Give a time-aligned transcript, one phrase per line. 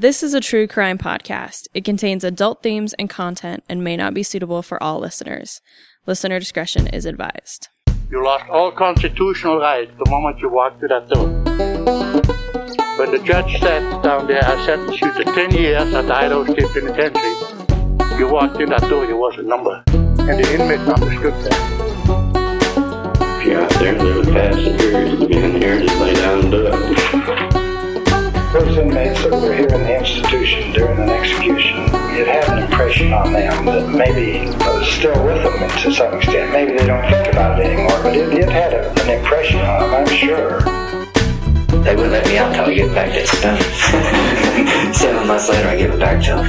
[0.00, 1.66] This is a true crime podcast.
[1.74, 5.60] It contains adult themes and content and may not be suitable for all listeners.
[6.06, 7.66] Listener discretion is advised.
[8.08, 11.26] You lost all constitutional rights the moment you walked through that door.
[12.96, 16.44] When the judge sat down there, I sentenced you to 10 years at the Idaho
[16.44, 18.20] State Penitentiary.
[18.20, 19.82] You walked in that door, you was a number.
[19.88, 21.58] And the inmates understood that.
[23.40, 26.14] If you're out there and live fast and furious to be in here, just lay
[26.14, 27.57] down and do it.
[28.52, 31.80] Those inmates that were here in the institution during an execution,
[32.16, 36.50] it had an impression on them that maybe was still with them to some extent.
[36.50, 39.80] Maybe they don't think about it anymore, but it, it had a, an impression on
[39.80, 40.60] them, I'm sure.
[41.84, 43.60] They wouldn't let me out until I get back to stuff.
[44.94, 46.48] Seven months later, I give it back to them.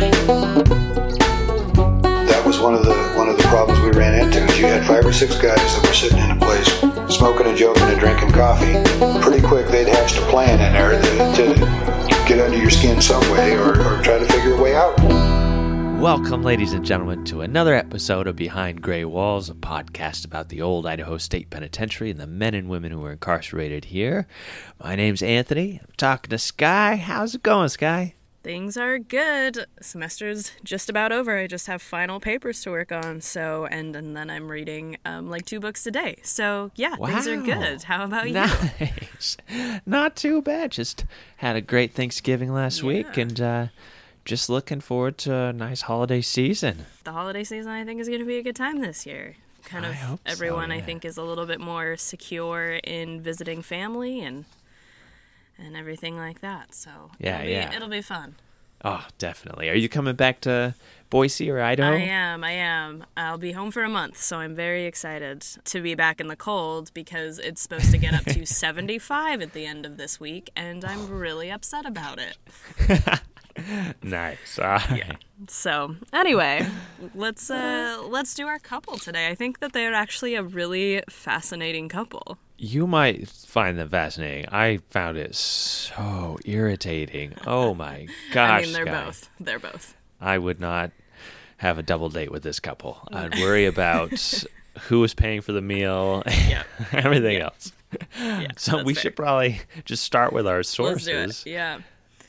[2.28, 4.44] That was one of the one of the problems we ran into.
[4.44, 6.68] Is you had five or six guys that were sitting in a place,
[7.16, 8.74] smoking and joking and drinking coffee.
[9.22, 13.22] Pretty quick, they'd hatched a plan in there to, to get under your skin some
[13.32, 14.98] way, or, or try to figure a way out.
[16.00, 20.62] Welcome, ladies and gentlemen, to another episode of Behind Gray Walls, a podcast about the
[20.64, 24.26] old Idaho State Penitentiary and the men and women who were incarcerated here.
[24.84, 25.82] My name's Anthony.
[25.84, 26.96] I'm talking to Sky.
[26.96, 28.16] How's it going, Sky?
[28.42, 29.66] Things are good.
[29.82, 31.38] Semester's just about over.
[31.38, 33.20] I just have final papers to work on.
[33.20, 36.20] So, and, and then I'm reading um, like two books a day.
[36.24, 37.84] So, yeah, things are good.
[37.84, 38.36] How about you?
[38.36, 39.36] Nice.
[39.86, 40.72] Not too bad.
[40.72, 41.06] Just
[41.38, 43.68] had a great Thanksgiving last week and uh,
[44.24, 46.86] just looking forward to a nice holiday season.
[47.04, 49.36] The holiday season, I think, is going to be a good time this year.
[49.66, 53.22] Kind of I hope so, everyone, I think, is a little bit more secure in
[53.22, 54.46] visiting family and
[55.60, 56.74] and everything like that.
[56.74, 57.76] So, Yeah, it'll be, yeah.
[57.76, 58.36] it'll be fun.
[58.84, 59.70] Oh, definitely.
[59.70, 60.74] Are you coming back to
[61.10, 61.92] Boise or Idaho?
[61.92, 62.46] I am.
[62.46, 63.06] I am.
[63.18, 66.38] I'll be home for a month, so I'm very excited to be back in the
[66.38, 70.50] cold because it's supposed to get up to 75 at the end of this week,
[70.56, 72.38] and I'm really upset about it.
[74.02, 74.58] Nice.
[74.60, 75.18] All right.
[75.50, 76.66] So, anyway,
[77.14, 79.28] let's uh let's do our couple today.
[79.28, 82.38] I think that they're actually a really fascinating couple.
[82.62, 84.48] You might find them fascinating.
[84.52, 87.34] I found it so irritating.
[87.48, 88.62] Oh my gosh.
[88.62, 89.06] I mean, they're Sky.
[89.06, 89.30] both.
[89.40, 89.96] They're both.
[90.20, 90.92] I would not
[91.58, 93.00] have a double date with this couple.
[93.14, 94.12] I'd worry about
[94.82, 96.64] who was paying for the meal, Yeah.
[96.92, 97.72] everything else.
[98.20, 98.50] Yeah.
[98.58, 99.02] So we fair.
[99.04, 101.44] should probably just start with our sources.
[101.46, 101.80] Yeah.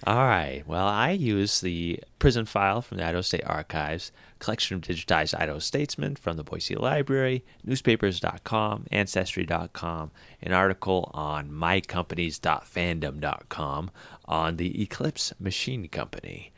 [0.06, 0.62] All right.
[0.66, 5.59] Well, I use the prison file from the Idaho State Archives, collection of digitized Idaho
[5.59, 10.11] statesmen from the Boise Library, newspapers.com, ancestry.com,
[10.43, 13.91] an article on mycompanies.fandom.com
[14.25, 16.53] on the Eclipse Machine Company.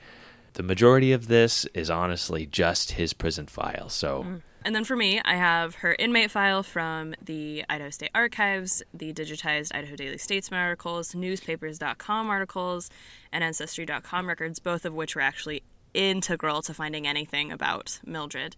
[0.55, 3.89] The majority of this is honestly just his prison file.
[3.89, 4.43] So, mm.
[4.65, 9.12] And then for me, I have her inmate file from the Idaho State Archives, the
[9.12, 12.91] digitized Idaho Daily Statesman articles, newspapers.com articles,
[13.33, 15.62] and ancestry.com records, both of which were actually
[15.95, 18.57] integral to finding anything about Mildred.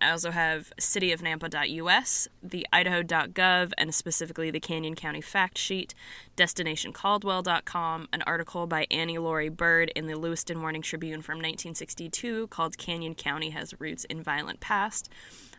[0.00, 5.94] I also have cityofnampa.us, the idaho.gov, and specifically the Canyon County fact sheet,
[6.36, 12.76] destinationcaldwell.com, an article by Annie Laurie Bird in the Lewiston Morning Tribune from 1962 called
[12.76, 15.08] Canyon County Has Roots in Violent Past,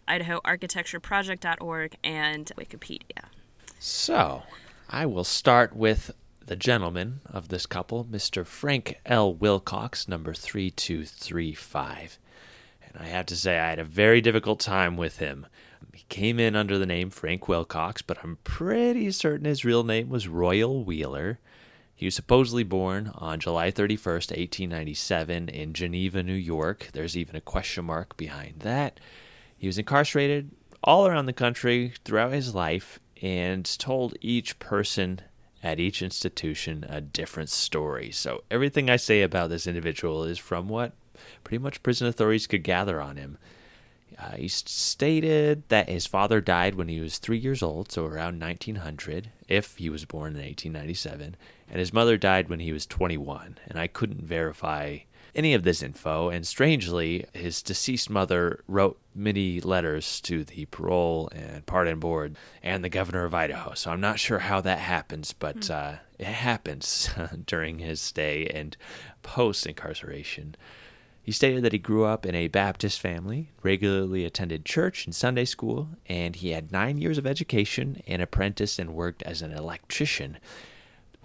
[0.08, 3.26] idahoarchitectureproject.org, and Wikipedia.
[3.80, 4.44] So,
[4.90, 6.12] I will start with
[6.48, 8.46] the gentleman of this couple, Mr.
[8.46, 9.34] Frank L.
[9.34, 12.20] Wilcox, number 3235.
[12.84, 15.48] And I have to say, I had a very difficult time with him.
[15.94, 20.10] He came in under the name Frank Wilcox, but I'm pretty certain his real name
[20.10, 21.40] was Royal Wheeler.
[21.96, 26.90] He was supposedly born on July 31st, 1897, in Geneva, New York.
[26.92, 29.00] There's even a question mark behind that.
[29.58, 30.52] He was incarcerated
[30.84, 35.22] all around the country throughout his life and told each person
[35.66, 38.12] at each institution a different story.
[38.12, 40.94] So everything I say about this individual is from what
[41.44, 43.40] pretty much prison authorities could gather on him.
[44.20, 48.40] Uh, he stated that his father died when he was three years old, so around
[48.40, 51.36] 1900, if he was born in 1897,
[51.68, 53.58] and his mother died when he was 21.
[53.68, 55.00] And I couldn't verify
[55.36, 56.30] any of this info.
[56.30, 62.84] And strangely, his deceased mother wrote many letters to the parole and pardon board and
[62.84, 63.74] the governor of Idaho.
[63.74, 67.10] So I'm not sure how that happens, but uh, it happens
[67.46, 68.76] during his stay and
[69.22, 70.56] post incarceration.
[71.26, 75.46] He stated that he grew up in a Baptist family, regularly attended church and Sunday
[75.46, 80.38] school, and he had nine years of education and apprenticed and worked as an electrician.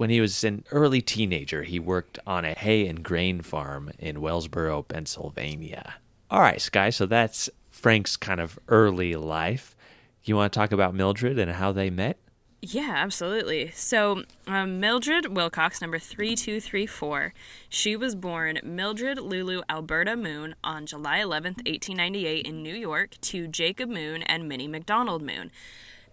[0.01, 4.23] When he was an early teenager, he worked on a hay and grain farm in
[4.23, 5.97] Wellsboro, Pennsylvania.
[6.31, 9.77] All right, Sky, so that's Frank's kind of early life.
[10.25, 12.17] You want to talk about Mildred and how they met?
[12.63, 13.73] Yeah, absolutely.
[13.73, 17.35] So, um, Mildred Wilcox, number 3234,
[17.69, 23.47] she was born Mildred Lulu Alberta Moon on July 11th, 1898, in New York, to
[23.47, 25.51] Jacob Moon and Minnie McDonald Moon.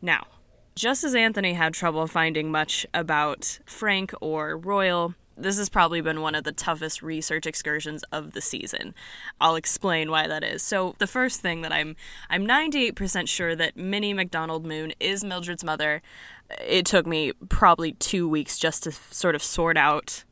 [0.02, 0.28] Now,
[0.78, 6.22] just as Anthony had trouble finding much about Frank or Royal, this has probably been
[6.22, 8.94] one of the toughest research excursions of the season.
[9.42, 10.62] I'll explain why that is.
[10.62, 11.96] So the first thing that I'm
[12.30, 16.02] I'm 98% sure that Minnie McDonald Moon is Mildred's mother.
[16.66, 20.24] It took me probably 2 weeks just to sort of sort out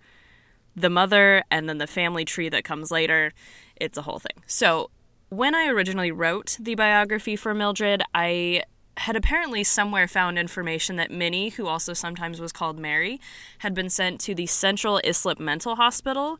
[0.76, 3.34] the mother and then the family tree that comes later.
[3.76, 4.44] It's a whole thing.
[4.46, 4.92] So
[5.30, 8.64] when I originally wrote the biography for Mildred, I
[8.98, 13.20] had apparently somewhere found information that Minnie, who also sometimes was called Mary,
[13.60, 16.40] had been sent to the Central Islip Mental Hospital.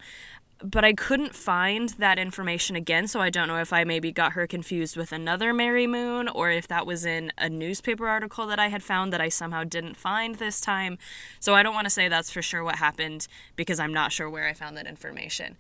[0.64, 4.34] But I couldn't find that information again, so I don't know if I maybe got
[4.34, 8.58] her confused with another Mary Moon or if that was in a newspaper article that
[8.58, 10.98] I had found that I somehow didn't find this time.
[11.42, 14.30] So I don't want to say that's for sure what happened because I'm not sure
[14.30, 15.58] where I found that information.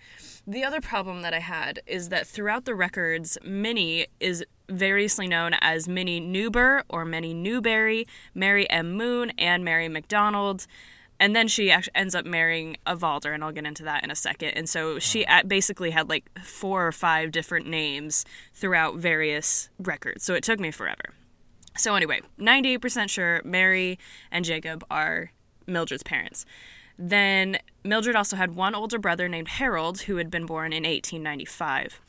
[0.47, 5.55] The other problem that I had is that throughout the records, Minnie is variously known
[5.59, 8.93] as Minnie Newber or Minnie Newberry, Mary M.
[8.93, 10.67] Moon, and Mary McDonald.
[11.19, 14.11] And then she actually ends up marrying a Valder, and I'll get into that in
[14.11, 14.49] a second.
[14.49, 15.47] And so she mm.
[15.47, 20.23] basically had like four or five different names throughout various records.
[20.23, 21.13] So it took me forever.
[21.77, 23.99] So, anyway, 98% sure Mary
[24.31, 25.31] and Jacob are
[25.67, 26.45] Mildred's parents.
[26.97, 31.99] Then Mildred also had one older brother named Harold who had been born in 1895.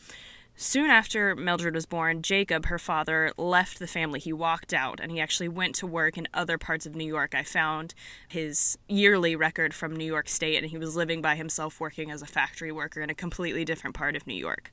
[0.59, 4.19] Soon after Mildred was born, Jacob, her father, left the family.
[4.19, 7.35] He walked out and he actually went to work in other parts of New York.
[7.35, 7.93] I found
[8.27, 12.23] his yearly record from New York State and he was living by himself working as
[12.23, 14.73] a factory worker in a completely different part of New York.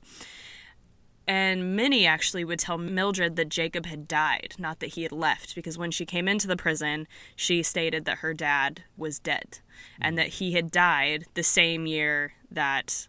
[1.26, 5.54] And Minnie actually would tell Mildred that Jacob had died, not that he had left,
[5.54, 9.58] because when she came into the prison, she stated that her dad was dead
[10.00, 10.16] and mm.
[10.16, 13.08] that he had died the same year that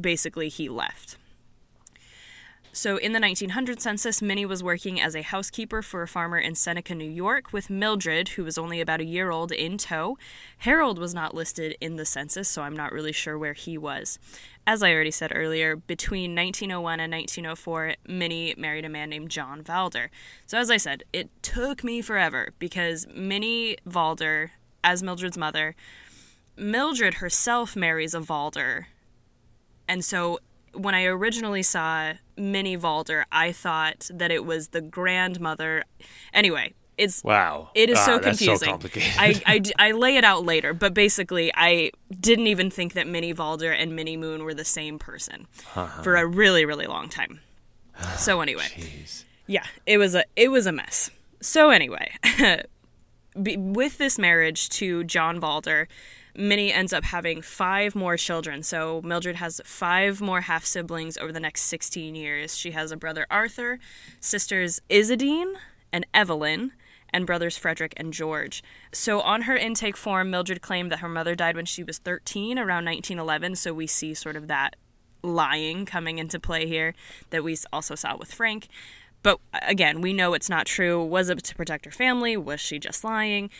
[0.00, 1.16] basically he left.
[2.72, 6.54] So, in the 1900 census, Minnie was working as a housekeeper for a farmer in
[6.54, 10.16] Seneca, New York, with Mildred, who was only about a year old, in tow.
[10.58, 14.20] Harold was not listed in the census, so I'm not really sure where he was.
[14.68, 19.64] As I already said earlier, between 1901 and 1904, Minnie married a man named John
[19.64, 20.08] Valder.
[20.46, 24.50] So, as I said, it took me forever because Minnie Valder,
[24.84, 25.74] as Mildred's mother,
[26.56, 28.84] Mildred herself marries a Valder.
[29.88, 30.38] And so
[30.72, 35.84] when I originally saw Minnie Valder, I thought that it was the grandmother.
[36.32, 37.70] Anyway, it's Wow.
[37.74, 39.12] It is Ah, so that's so confusing.
[39.18, 43.32] I, I, I, lay it out later, but basically, I didn't even think that Minnie
[43.34, 46.02] Valder and Minnie Moon were the same person Uh-huh.
[46.02, 47.40] for a really, really long time.
[48.16, 49.24] So anyway, Jeez.
[49.46, 51.10] yeah, it was a it was a mess.
[51.42, 52.10] So anyway,
[53.36, 55.86] with this marriage to John Valder,
[56.36, 58.62] Minnie ends up having five more children.
[58.62, 62.56] So Mildred has five more half siblings over the next 16 years.
[62.56, 63.78] She has a brother Arthur,
[64.20, 65.54] sisters Isadine
[65.92, 66.72] and Evelyn,
[67.12, 68.62] and brothers Frederick and George.
[68.92, 72.58] So on her intake form, Mildred claimed that her mother died when she was 13,
[72.58, 73.56] around 1911.
[73.56, 74.76] So we see sort of that
[75.22, 76.94] lying coming into play here
[77.30, 78.68] that we also saw with Frank.
[79.22, 81.04] But again, we know it's not true.
[81.04, 82.36] Was it to protect her family?
[82.36, 83.50] Was she just lying?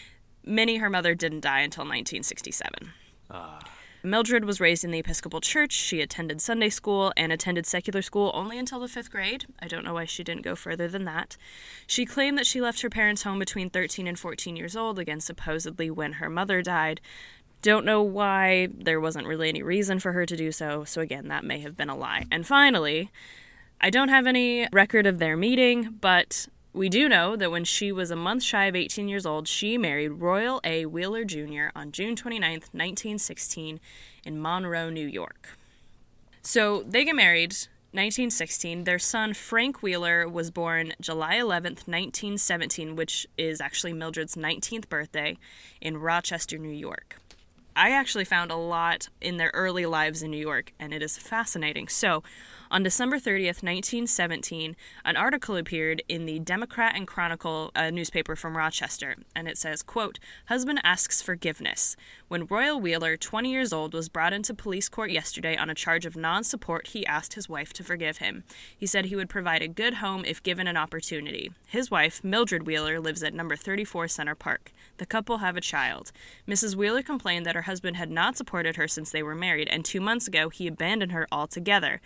[0.44, 2.92] Minnie, her mother, didn't die until 1967.
[3.30, 3.60] Ah.
[4.02, 5.72] Mildred was raised in the Episcopal Church.
[5.72, 9.44] She attended Sunday school and attended secular school only until the fifth grade.
[9.60, 11.36] I don't know why she didn't go further than that.
[11.86, 15.20] She claimed that she left her parents' home between 13 and 14 years old, again,
[15.20, 17.02] supposedly when her mother died.
[17.60, 18.68] Don't know why.
[18.72, 21.76] There wasn't really any reason for her to do so, so again, that may have
[21.76, 22.24] been a lie.
[22.30, 23.10] And finally,
[23.82, 27.90] I don't have any record of their meeting, but we do know that when she
[27.90, 30.86] was a month shy of 18 years old, she married Royal A.
[30.86, 31.68] Wheeler Jr.
[31.74, 33.80] on June 29, 1916,
[34.24, 35.58] in Monroe, New York.
[36.42, 37.52] So they get married
[37.92, 38.84] 1916.
[38.84, 45.36] Their son Frank Wheeler was born July 11, 1917, which is actually Mildred's 19th birthday
[45.80, 47.16] in Rochester, New York.
[47.74, 51.18] I actually found a lot in their early lives in New York, and it is
[51.18, 51.88] fascinating.
[51.88, 52.22] So,
[52.70, 54.74] on December 30th, 1917,
[55.04, 59.82] an article appeared in the Democrat and Chronicle a newspaper from Rochester, and it says,
[59.82, 61.96] quote, Husband asks forgiveness.
[62.28, 66.04] When Royal Wheeler, 20 years old, was brought into police court yesterday on a charge
[66.06, 68.42] of non-support, he asked his wife to forgive him.
[68.76, 71.52] He said he would provide a good home if given an opportunity.
[71.68, 74.72] His wife, Mildred Wheeler, lives at number 34 Center Park.
[74.96, 76.10] The couple have a child.
[76.48, 76.74] Mrs.
[76.74, 79.84] Wheeler complained that her her husband had not supported her since they were married, and
[79.84, 82.00] two months ago he abandoned her altogether.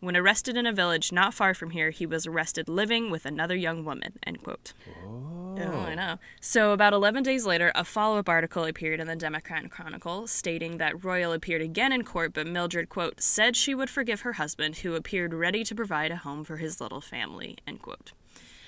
[0.00, 3.56] When arrested in a village not far from here, he was arrested living with another
[3.56, 4.18] young woman.
[4.26, 4.74] End quote.
[5.06, 6.18] Oh, oh I know.
[6.40, 10.76] So, about 11 days later, a follow up article appeared in the Democrat Chronicle stating
[10.76, 14.78] that Royal appeared again in court, but Mildred, quote, said she would forgive her husband,
[14.78, 18.12] who appeared ready to provide a home for his little family, end quote.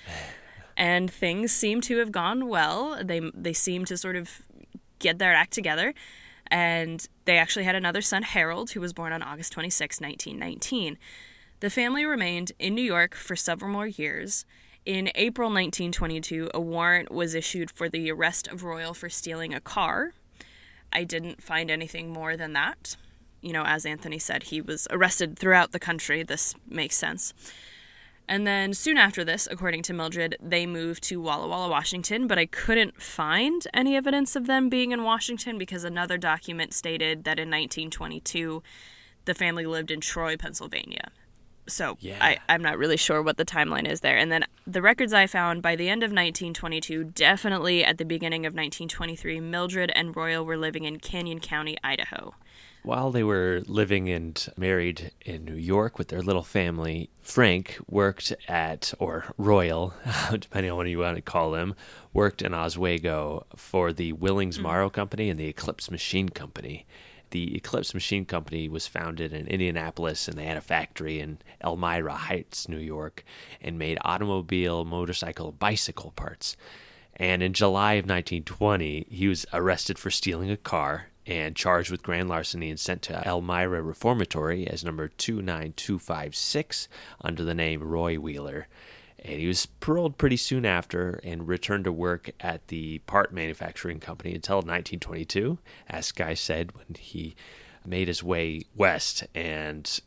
[0.77, 2.99] and things seem to have gone well.
[3.03, 4.41] They, they seem to sort of
[4.97, 5.93] get their act together.
[6.51, 10.97] And they actually had another son, Harold, who was born on August 26, 1919.
[11.59, 14.45] The family remained in New York for several more years.
[14.85, 19.59] In April 1922, a warrant was issued for the arrest of Royal for stealing a
[19.59, 20.13] car.
[20.91, 22.95] I didn't find anything more than that.
[23.41, 26.23] You know, as Anthony said, he was arrested throughout the country.
[26.23, 27.33] This makes sense.
[28.29, 32.37] And then soon after this, according to Mildred, they moved to Walla Walla, Washington, but
[32.37, 37.39] I couldn't find any evidence of them being in Washington because another document stated that
[37.39, 38.61] in 1922
[39.25, 41.09] the family lived in Troy, Pennsylvania.
[41.65, 42.17] So Yeah.
[42.21, 44.17] I, I'm not really sure what the timeline is there.
[44.17, 48.45] And then the records I found by the end of 1922, definitely at the beginning
[48.45, 52.35] of 1923, Mildred and Royal were living in Canyon County, Idaho.
[52.81, 58.33] While they were living and married in New York with their little family, Frank worked
[58.47, 59.93] at, or Royal,
[60.31, 61.75] depending on what you want to call him,
[62.13, 64.63] worked in Oswego for the Willys hmm.
[64.63, 66.85] Morrow Company and the Eclipse Machine Company.
[67.31, 72.15] The Eclipse Machine Company was founded in Indianapolis and they had a factory in Elmira
[72.15, 73.23] Heights, New York,
[73.61, 76.55] and made automobile, motorcycle, bicycle parts.
[77.15, 82.01] And in July of 1920, he was arrested for stealing a car and charged with
[82.01, 86.89] grand larceny and sent to Elmira Reformatory as number 29256
[87.21, 88.67] under the name Roy Wheeler.
[89.19, 93.99] And he was paroled pretty soon after and returned to work at the part manufacturing
[93.99, 97.35] company until 1922, as Sky said, when he
[97.85, 99.99] made his way west and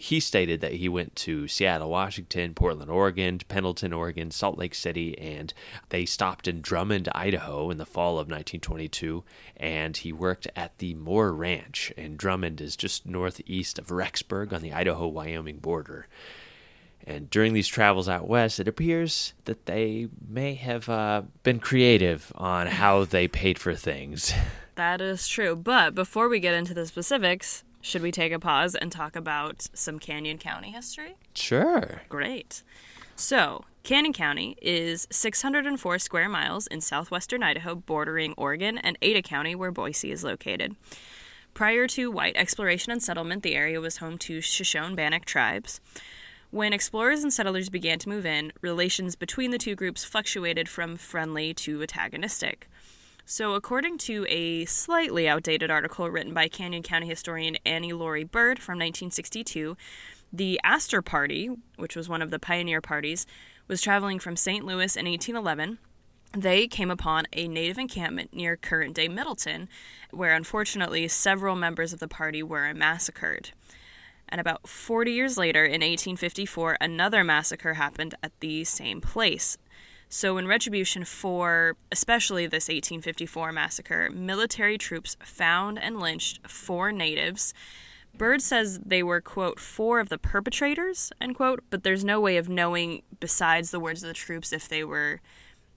[0.00, 5.18] he stated that he went to Seattle, Washington, Portland, Oregon, Pendleton, Oregon, Salt Lake City,
[5.18, 5.52] and
[5.90, 9.22] they stopped in Drummond, Idaho in the fall of 1922.
[9.58, 11.92] And he worked at the Moore Ranch.
[11.98, 16.06] And Drummond is just northeast of Rexburg on the Idaho Wyoming border.
[17.06, 22.32] And during these travels out west, it appears that they may have uh, been creative
[22.36, 24.32] on how they paid for things.
[24.76, 25.56] That is true.
[25.56, 29.68] But before we get into the specifics, should we take a pause and talk about
[29.72, 31.16] some Canyon County history?
[31.34, 32.02] Sure.
[32.08, 32.62] Great.
[33.16, 39.54] So, Canyon County is 604 square miles in southwestern Idaho, bordering Oregon, and Ada County,
[39.54, 40.76] where Boise is located.
[41.54, 45.80] Prior to white exploration and settlement, the area was home to Shoshone Bannock tribes.
[46.50, 50.96] When explorers and settlers began to move in, relations between the two groups fluctuated from
[50.96, 52.68] friendly to antagonistic.
[53.24, 58.58] So, according to a slightly outdated article written by Canyon County historian Annie Laurie Bird
[58.58, 59.76] from 1962,
[60.32, 63.26] the Astor Party, which was one of the pioneer parties,
[63.68, 64.64] was traveling from St.
[64.64, 65.78] Louis in 1811.
[66.32, 69.68] They came upon a native encampment near current day Middleton,
[70.10, 73.50] where unfortunately several members of the party were massacred.
[74.28, 79.58] And about 40 years later, in 1854, another massacre happened at the same place.
[80.12, 87.54] So, in retribution for especially this 1854 massacre, military troops found and lynched four natives.
[88.12, 92.38] Bird says they were, quote, four of the perpetrators, end quote, but there's no way
[92.38, 95.20] of knowing, besides the words of the troops, if they were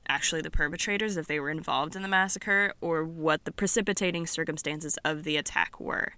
[0.10, 4.98] actually the perpetrators, if they were involved in the massacre, or what the precipitating circumstances
[5.06, 6.14] of the attack were.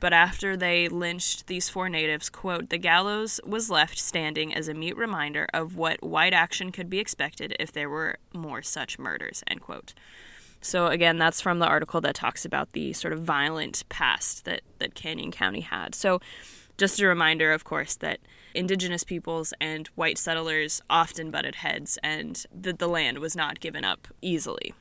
[0.00, 4.74] But after they lynched these four natives, quote, the gallows was left standing as a
[4.74, 9.44] mute reminder of what white action could be expected if there were more such murders,
[9.46, 9.92] end quote.
[10.62, 14.62] So again, that's from the article that talks about the sort of violent past that,
[14.78, 15.94] that Canyon County had.
[15.94, 16.20] So
[16.78, 18.20] just a reminder, of course, that
[18.54, 23.84] indigenous peoples and white settlers often butted heads and that the land was not given
[23.84, 24.72] up easily.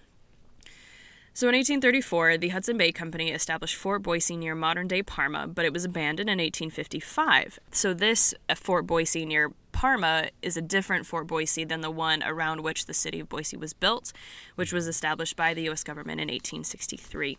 [1.40, 5.64] So in 1834, the Hudson Bay Company established Fort Boise near modern day Parma, but
[5.64, 7.60] it was abandoned in 1855.
[7.72, 12.22] So this uh, Fort Boise near Parma is a different Fort Boise than the one
[12.24, 14.12] around which the city of Boise was built,
[14.56, 15.82] which was established by the U.S.
[15.82, 17.38] government in 1863.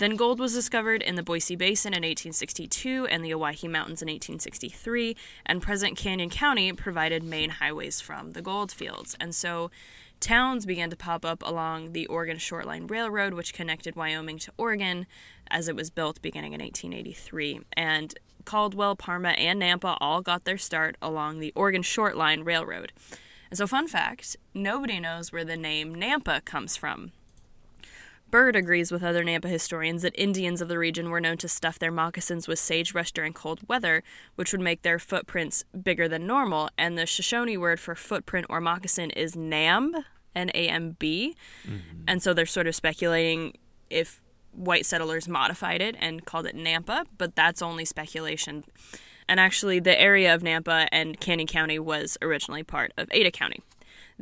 [0.00, 4.08] Then gold was discovered in the Boise Basin in 1862 and the Owyhee Mountains in
[4.08, 5.14] 1863,
[5.44, 9.14] and present Canyon County provided main highways from the gold fields.
[9.20, 9.70] And so
[10.18, 15.06] towns began to pop up along the Oregon Shortline Railroad, which connected Wyoming to Oregon
[15.50, 17.60] as it was built beginning in 1883.
[17.74, 18.14] And
[18.46, 22.92] Caldwell, Parma, and Nampa all got their start along the Oregon Shortline Railroad.
[23.50, 27.12] And so, fun fact nobody knows where the name Nampa comes from.
[28.30, 31.78] Bird agrees with other Nampa historians that Indians of the region were known to stuff
[31.78, 34.02] their moccasins with sagebrush during cold weather,
[34.36, 36.70] which would make their footprints bigger than normal.
[36.78, 41.34] And the Shoshone word for footprint or moccasin is namb, N A M B.
[41.64, 42.04] Mm-hmm.
[42.06, 43.54] And so they're sort of speculating
[43.88, 44.22] if
[44.52, 48.64] white settlers modified it and called it Nampa, but that's only speculation.
[49.28, 53.60] And actually, the area of Nampa and Canyon County was originally part of Ada County.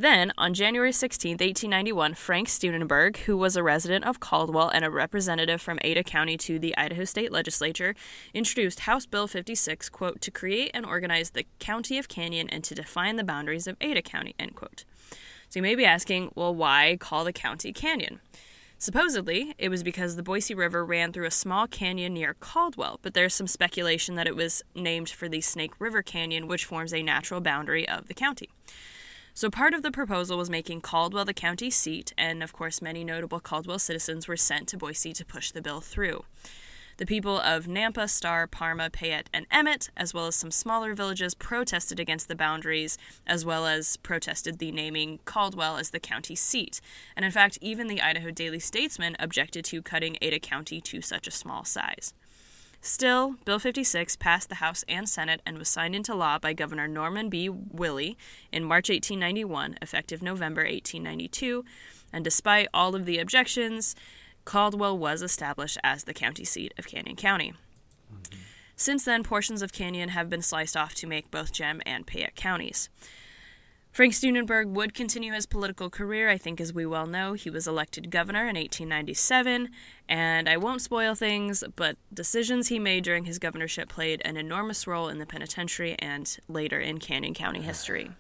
[0.01, 4.91] Then, on January 16, 1891, Frank Steunenberg, who was a resident of Caldwell and a
[4.91, 7.97] representative from Ada County to the Idaho State Legislature,
[8.33, 12.77] introduced House Bill 56, quote, to create and organize the County of Canyon and to
[12.77, 14.85] define the boundaries of Ada County, end quote.
[15.49, 18.21] So you may be asking, well, why call the county Canyon?
[18.79, 23.15] Supposedly, it was because the Boise River ran through a small canyon near Caldwell, but
[23.15, 27.03] there's some speculation that it was named for the Snake River Canyon, which forms a
[27.03, 28.49] natural boundary of the county.
[29.39, 33.05] So, part of the proposal was making Caldwell the county seat, and of course, many
[33.05, 36.25] notable Caldwell citizens were sent to Boise to push the bill through.
[36.97, 41.37] The people of Nampa, Star, Parma, Payette, and Emmett, as well as some smaller villages,
[41.37, 46.81] protested against the boundaries, as well as protested the naming Caldwell as the county seat.
[47.15, 51.29] And in fact, even the Idaho Daily Statesman objected to cutting Ada County to such
[51.29, 52.13] a small size.
[52.81, 56.87] Still, Bill 56 passed the House and Senate and was signed into law by Governor
[56.87, 57.49] Norman B.
[57.49, 58.17] Willey
[58.53, 61.65] in March 1891, effective November 1892.
[62.13, 63.97] And despite all of the objections,
[64.45, 67.53] Caldwell was established as the county seat of Canyon County.
[68.13, 68.39] Mm-hmm.
[68.77, 72.37] Since then, portions of Canyon have been sliced off to make both Gem and Payette
[72.37, 72.89] counties.
[73.99, 76.31] Frank Steunenberg would continue his political career.
[76.31, 79.71] I think, as we well know, he was elected governor in 1897,
[80.09, 84.87] and I won't spoil things, but decisions he made during his governorship played an enormous
[84.87, 88.13] role in the penitentiary and later in Canyon County history.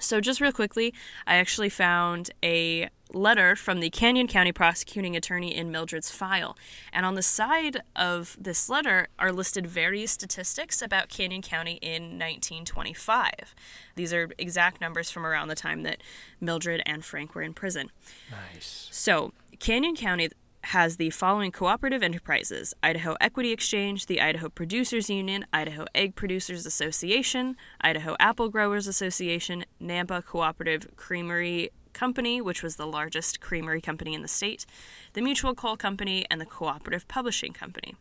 [0.00, 0.92] So, just real quickly,
[1.24, 6.56] I actually found a letter from the Canyon County prosecuting attorney in Mildred's file.
[6.92, 12.18] And on the side of this letter are listed various statistics about Canyon County in
[12.18, 13.54] 1925.
[13.94, 16.02] These are exact numbers from around the time that
[16.40, 17.90] Mildred and Frank were in prison.
[18.30, 18.88] Nice.
[18.90, 20.28] So, Canyon County
[20.64, 26.66] has the following cooperative enterprises Idaho Equity Exchange, the Idaho Producers Union, Idaho Egg Producers
[26.66, 34.12] Association, Idaho Apple Growers Association, Nampa Cooperative Creamery Company, which was the largest creamery company
[34.12, 34.66] in the state,
[35.14, 37.96] the Mutual Coal Company, and the Cooperative Publishing Company.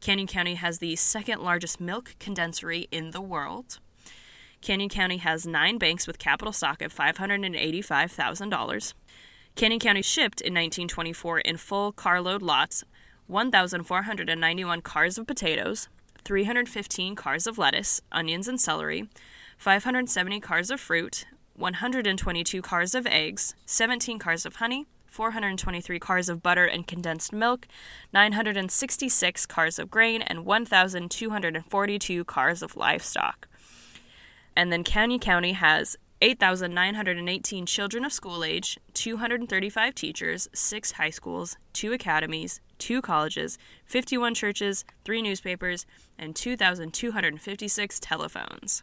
[0.00, 3.80] Canyon County has the second largest milk condensery in the world.
[4.60, 8.92] Canyon County has nine banks with capital stock of $585,000.
[9.56, 12.84] Canyon County shipped in 1924 in full carload lots
[13.26, 15.88] 1,491 cars of potatoes,
[16.24, 19.08] 315 cars of lettuce, onions, and celery,
[19.58, 21.26] 570 cars of fruit,
[21.58, 27.66] 122 cars of eggs, 17 cars of honey, 423 cars of butter and condensed milk,
[28.12, 33.48] 966 cars of grain, and 1,242 cars of livestock.
[34.54, 41.56] And then Canyon County has 8,918 children of school age, 235 teachers, 6 high schools,
[41.72, 45.86] 2 academies, 2 colleges, 51 churches, 3 newspapers,
[46.18, 48.82] and 2,256 telephones.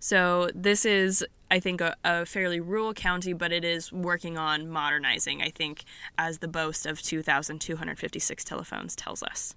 [0.00, 4.68] So this is, I think, a, a fairly rural county, but it is working on
[4.68, 5.84] modernizing, I think,
[6.16, 9.54] as the boast of 2,256 telephones tells us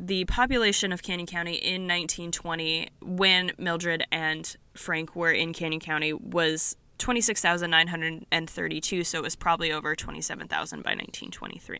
[0.00, 6.12] the population of Canyon County in 1920, when Mildred and Frank were in Canyon County,
[6.12, 11.78] was 26,932, so it was probably over 27,000 by 1923.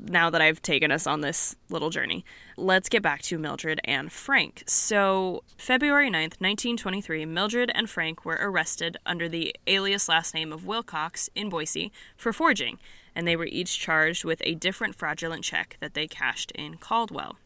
[0.00, 2.24] Now that I've taken us on this little journey,
[2.56, 4.62] let's get back to Mildred and Frank.
[4.66, 10.66] So, February 9th, 1923, Mildred and Frank were arrested under the alias last name of
[10.66, 12.78] Wilcox in Boise for forging
[13.18, 17.36] and they were each charged with a different fraudulent check that they cashed in Caldwell.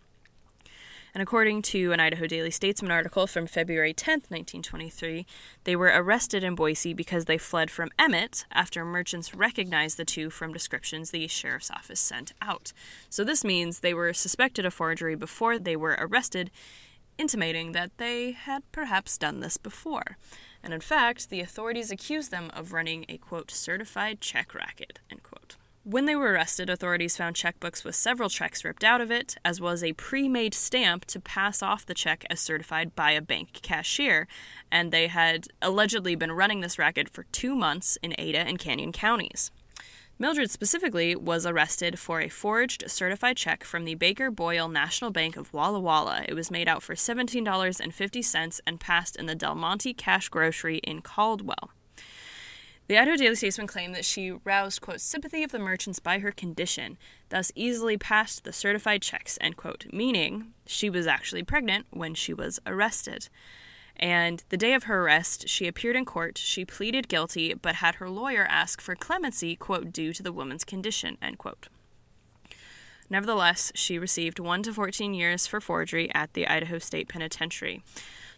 [1.14, 5.27] And according to an Idaho Daily Statesman article from February 10, 1923,
[5.64, 10.31] they were arrested in Boise because they fled from Emmett after merchants recognized the two
[10.31, 12.72] from descriptions the sheriff's office sent out.
[13.11, 16.51] So this means they were suspected of forgery before they were arrested,
[17.18, 20.16] intimating that they had perhaps done this before.
[20.62, 25.22] And in fact, the authorities accused them of running a quote certified check racket, end
[25.22, 25.57] quote.
[25.85, 29.61] When they were arrested, authorities found checkbooks with several checks ripped out of it, as
[29.61, 33.21] well as a pre made stamp to pass off the check as certified by a
[33.21, 34.29] bank cashier.
[34.71, 38.92] And they had allegedly been running this racket for two months in Ada and Canyon
[38.92, 39.51] counties.
[40.21, 45.37] Mildred specifically was arrested for a forged certified check from the Baker Boyer National Bank
[45.37, 46.25] of Walla Walla.
[46.29, 51.01] It was made out for $17.50 and passed in the Del Monte Cash Grocery in
[51.03, 51.71] Caldwell.
[52.88, 56.33] The Idaho Daily Statesman claimed that she roused, quote, sympathy of the merchants by her
[56.33, 62.14] condition, thus easily passed the certified checks, end quote, meaning she was actually pregnant when
[62.14, 63.29] she was arrested.
[63.97, 66.37] And the day of her arrest, she appeared in court.
[66.38, 70.64] She pleaded guilty, but had her lawyer ask for clemency, quote, due to the woman's
[70.64, 71.68] condition, end quote.
[73.09, 77.83] Nevertheless, she received 1 to 14 years for forgery at the Idaho State Penitentiary.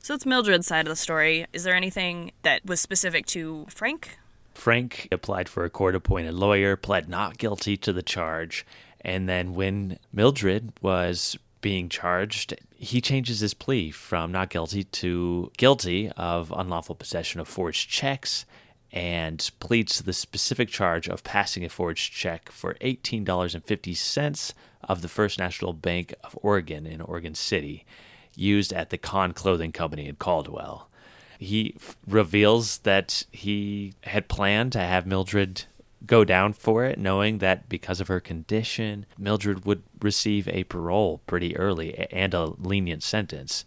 [0.01, 1.47] So it's Mildred's side of the story.
[1.53, 4.19] Is there anything that was specific to Frank?
[4.55, 8.65] Frank applied for a court appointed lawyer, pled not guilty to the charge,
[9.01, 15.51] and then when Mildred was being charged, he changes his plea from not guilty to
[15.57, 18.47] guilty of unlawful possession of forged checks
[18.93, 24.53] and pleads to the specific charge of passing a forged check for $18.50
[24.85, 27.85] of the First National Bank of Oregon in Oregon City,
[28.37, 30.89] used at the Kahn Clothing Company in Caldwell.
[31.39, 35.65] He f- reveals that he had planned to have Mildred
[36.07, 41.21] go down for it, knowing that because of her condition, Mildred would receive a parole
[41.27, 43.65] pretty early and a lenient sentence.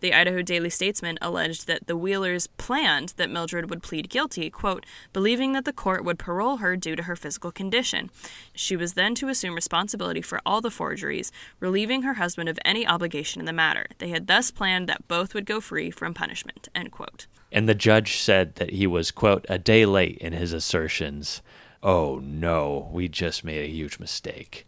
[0.00, 4.84] The Idaho Daily Statesman alleged that the Wheelers planned that Mildred would plead guilty, quote,
[5.12, 8.10] believing that the court would parole her due to her physical condition.
[8.52, 12.86] She was then to assume responsibility for all the forgeries, relieving her husband of any
[12.86, 13.86] obligation in the matter.
[13.98, 17.26] They had thus planned that both would go free from punishment, end quote.
[17.50, 21.40] And the judge said that he was, quote, a day late in his assertions.
[21.82, 24.65] Oh no, we just made a huge mistake.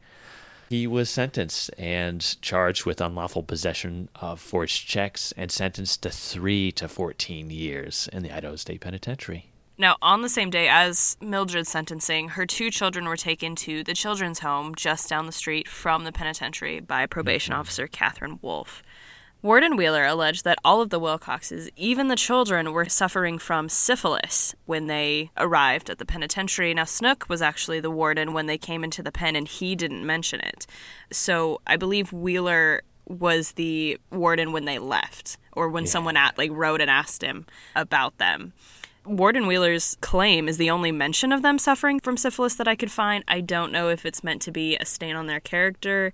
[0.69, 6.73] He was sentenced and charged with unlawful possession of forged checks and sentenced to 3
[6.73, 9.51] to 14 years in the Idaho State Penitentiary.
[9.81, 13.95] Now, on the same day as Mildred's sentencing, her two children were taken to the
[13.95, 17.61] children's home just down the street from the penitentiary by probation mm-hmm.
[17.61, 18.83] officer Catherine Wolf.
[19.41, 24.57] Warden Wheeler alleged that all of the Wilcoxes, even the children, were suffering from syphilis
[24.67, 26.75] when they arrived at the penitentiary.
[26.75, 30.05] Now, Snook was actually the warden when they came into the pen, and he didn't
[30.05, 30.67] mention it.
[31.13, 36.51] So I believe Wheeler was the warden when they left, or when someone at like
[36.53, 37.47] wrote and asked him
[37.77, 38.53] about them.
[39.05, 42.91] Warden Wheeler's claim is the only mention of them suffering from syphilis that I could
[42.91, 43.25] find.
[43.27, 46.13] I don't know if it's meant to be a stain on their character,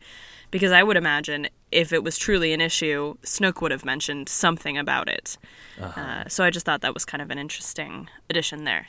[0.51, 4.79] because I would imagine if it was truly an issue, Snook would have mentioned something
[4.79, 5.37] about it.
[5.81, 8.87] uh so I just thought that was kind of an interesting addition there.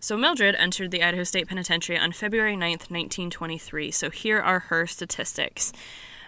[0.00, 3.90] So Mildred entered the Idaho State Penitentiary on February 9th, 1923.
[3.90, 5.72] So here are her statistics.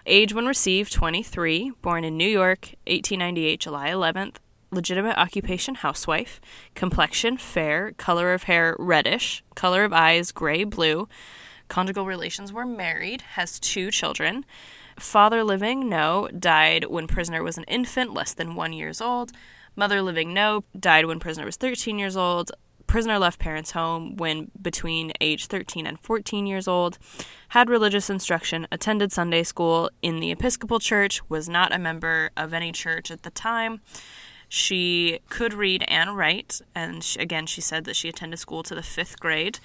[0.05, 4.35] Age when received 23, born in New York, 1898, July 11th.
[4.71, 6.41] Legitimate occupation housewife.
[6.75, 7.91] Complexion fair.
[7.93, 9.43] Color of hair reddish.
[9.55, 11.07] Color of eyes gray blue.
[11.67, 13.21] Conjugal relations were married.
[13.35, 14.45] Has two children.
[15.01, 16.29] Father living, no.
[16.37, 19.31] Died when prisoner was an infant, less than one years old.
[19.75, 20.63] Mother living, no.
[20.79, 22.51] Died when prisoner was 13 years old.
[22.87, 26.99] Prisoner left parents' home when between age 13 and 14 years old.
[27.49, 28.67] Had religious instruction.
[28.71, 31.27] Attended Sunday school in the Episcopal Church.
[31.29, 33.81] Was not a member of any church at the time.
[34.53, 38.75] She could read and write, and she, again, she said that she attended school to
[38.75, 39.59] the fifth grade.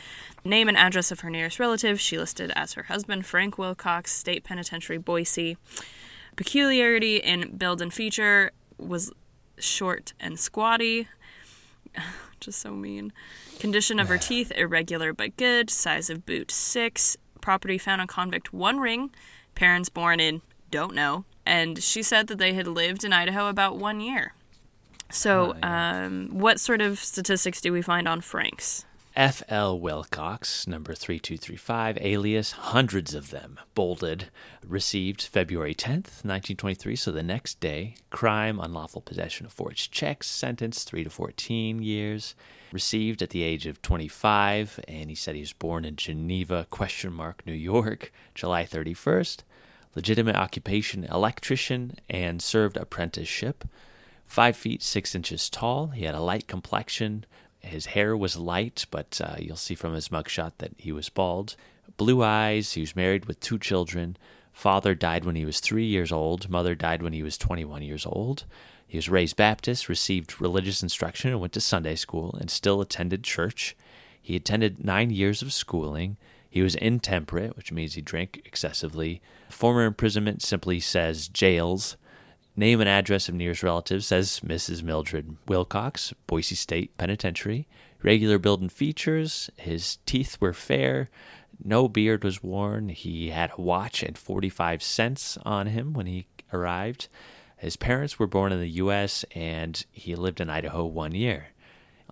[0.45, 4.45] Name and address of her nearest relative she listed as her husband, Frank Wilcox, State
[4.45, 5.57] Penitentiary, Boise.
[6.37, 9.13] Peculiarity in build and feature was
[9.59, 11.09] short and squatty.
[12.39, 13.13] Just so mean.
[13.59, 15.69] Condition of her teeth irregular but good.
[15.69, 17.17] Size of boot six.
[17.41, 19.11] Property found on convict one ring.
[19.57, 21.25] Parents born in don't know.
[21.45, 24.35] And she said that they had lived in Idaho about one year.
[25.11, 28.85] So, um, what sort of statistics do we find on Frank's?
[29.17, 29.81] F.L.
[29.81, 34.29] Wilcox, number 3235, alias, hundreds of them, bolded,
[34.63, 37.95] received February 10th, 1923, so the next day.
[38.11, 42.35] Crime, unlawful possession of forged checks, sentence 3 to 14 years.
[42.73, 47.11] Received at the age of 25, and he said he was born in Geneva, question
[47.11, 49.45] mark, New York, July 31st.
[49.95, 53.65] Legitimate occupation, electrician, and served apprenticeship.
[54.27, 55.89] Five feet six inches tall.
[55.89, 57.25] He had a light complexion.
[57.61, 61.57] His hair was light, but uh, you'll see from his mugshot that he was bald.
[61.97, 62.73] Blue eyes.
[62.73, 64.17] He was married with two children.
[64.53, 66.49] Father died when he was three years old.
[66.49, 68.45] Mother died when he was 21 years old.
[68.87, 73.25] He was raised Baptist, received religious instruction, and went to Sunday school, and still attended
[73.25, 73.77] church.
[74.21, 76.17] He attended nine years of schooling.
[76.49, 79.21] He was intemperate, which means he drank excessively.
[79.51, 81.97] Former imprisonment simply says jails.
[82.59, 84.83] Name and address of nearest relative says Mrs.
[84.83, 87.69] Mildred Wilcox, Boise State Penitentiary.
[88.03, 89.51] Regular build and features.
[89.57, 91.11] His teeth were fair.
[91.63, 92.89] No beard was worn.
[92.89, 97.09] He had a watch and 45 cents on him when he arrived.
[97.59, 101.49] His parents were born in the U.S., and he lived in Idaho one year.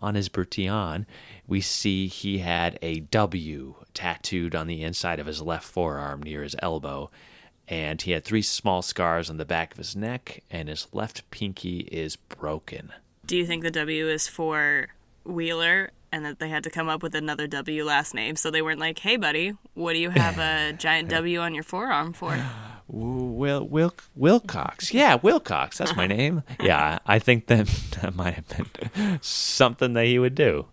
[0.02, 1.06] on his Bertillon,
[1.46, 6.42] we see he had a W tattooed on the inside of his left forearm near
[6.42, 7.10] his elbow,
[7.68, 11.28] and he had three small scars on the back of his neck, and his left
[11.30, 12.92] pinky is broken.
[13.26, 14.88] Do you think the W is for
[15.24, 18.36] Wheeler and that they had to come up with another W last name?
[18.36, 21.64] So they weren't like, hey, buddy, what do you have a giant W on your
[21.64, 22.38] forearm for?
[22.86, 24.92] Will Will Wilcox.
[24.92, 25.78] Yeah, Wilcox.
[25.78, 26.42] That's my name.
[26.60, 27.66] Yeah, I think that
[28.02, 30.66] that might have been something that he would do.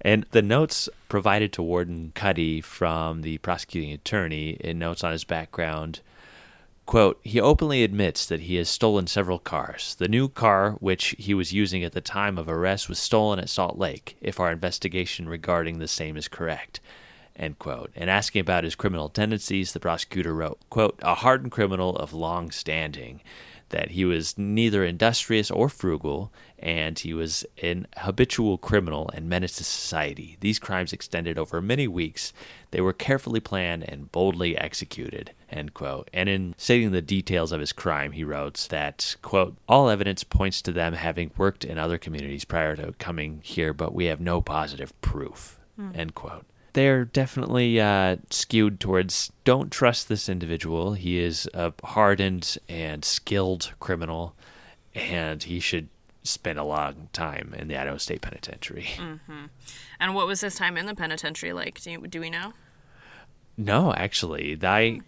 [0.00, 5.22] And the notes provided to Warden Cuddy from the prosecuting attorney in notes on his
[5.24, 6.00] background
[6.86, 9.94] Quote, he openly admits that he has stolen several cars.
[9.94, 13.48] The new car, which he was using at the time of arrest, was stolen at
[13.48, 16.80] Salt Lake, if our investigation regarding the same is correct.
[17.36, 17.90] End quote.
[17.96, 22.50] And asking about his criminal tendencies, the prosecutor wrote, quote, a hardened criminal of long
[22.50, 23.22] standing
[23.70, 29.56] that he was neither industrious or frugal, and he was an habitual criminal and menace
[29.56, 30.36] to society.
[30.40, 32.32] These crimes extended over many weeks.
[32.70, 35.32] They were carefully planned and boldly executed.
[35.50, 36.08] End quote.
[36.12, 40.62] And in stating the details of his crime, he wrote that, quote, all evidence points
[40.62, 44.40] to them having worked in other communities prior to coming here, but we have no
[44.40, 45.58] positive proof.
[45.76, 45.90] Hmm.
[45.94, 50.92] End quote they're definitely uh, skewed towards don't trust this individual.
[50.92, 54.34] He is a hardened and skilled criminal,
[54.94, 55.88] and he should
[56.22, 58.88] spend a long time in the Idaho State Penitentiary.
[59.98, 61.80] And what was his time in the penitentiary like?
[61.80, 62.52] Do, you, do we know?
[63.56, 65.00] No, actually, I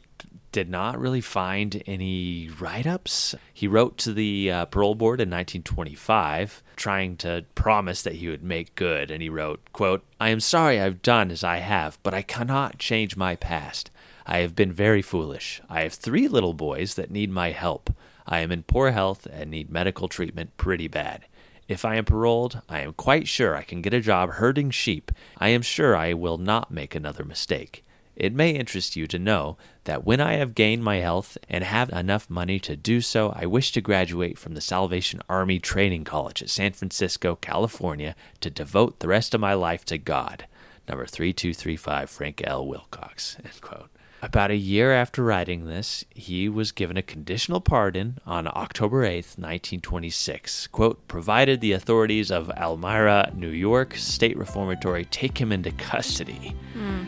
[0.56, 3.34] did not really find any write ups.
[3.52, 8.42] He wrote to the uh, parole board in 1925 trying to promise that he would
[8.42, 12.14] make good and he wrote quote i am sorry i've done as i have but
[12.14, 13.90] i cannot change my past
[14.26, 17.90] i have been very foolish i have three little boys that need my help
[18.26, 21.26] i am in poor health and need medical treatment pretty bad
[21.68, 25.10] if I am paroled, I am quite sure I can get a job herding sheep.
[25.38, 27.84] I am sure I will not make another mistake.
[28.16, 31.90] It may interest you to know that when I have gained my health and have
[31.90, 36.42] enough money to do so, I wish to graduate from the Salvation Army Training College
[36.42, 40.46] at San Francisco, California, to devote the rest of my life to God.
[40.88, 42.66] Number 3235, Frank L.
[42.66, 43.36] Wilcox.
[43.44, 43.90] End quote.
[44.22, 49.36] About a year after writing this, he was given a conditional pardon on October 8th,
[49.38, 50.68] 1926.
[50.68, 57.04] Quote, provided the authorities of Elmira, New York State Reformatory take him into custody hmm.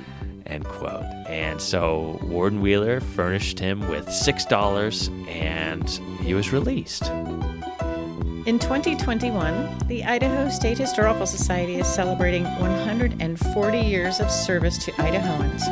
[0.49, 1.05] End quote.
[1.29, 5.89] And so Warden Wheeler furnished him with $6 and
[6.21, 7.11] he was released.
[8.47, 15.63] In 2021, the Idaho State Historical Society is celebrating 140 years of service to Idahoans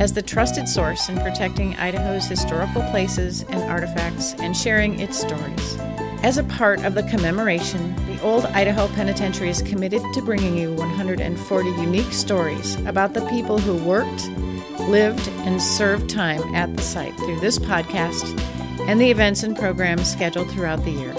[0.00, 5.76] as the trusted source in protecting Idaho's historical places and artifacts and sharing its stories.
[6.24, 10.72] As a part of the commemoration, the Old Idaho Penitentiary is committed to bringing you
[10.72, 14.30] 140 unique stories about the people who worked,
[14.88, 18.40] lived, and served time at the site through this podcast
[18.88, 21.12] and the events and programs scheduled throughout the year.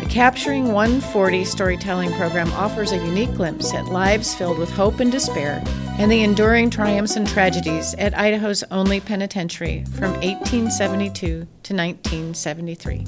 [0.00, 5.12] The Capturing 140 storytelling program offers a unique glimpse at lives filled with hope and
[5.12, 5.62] despair
[6.02, 13.06] and the enduring triumphs and tragedies at Idaho's only penitentiary from 1872 to 1973.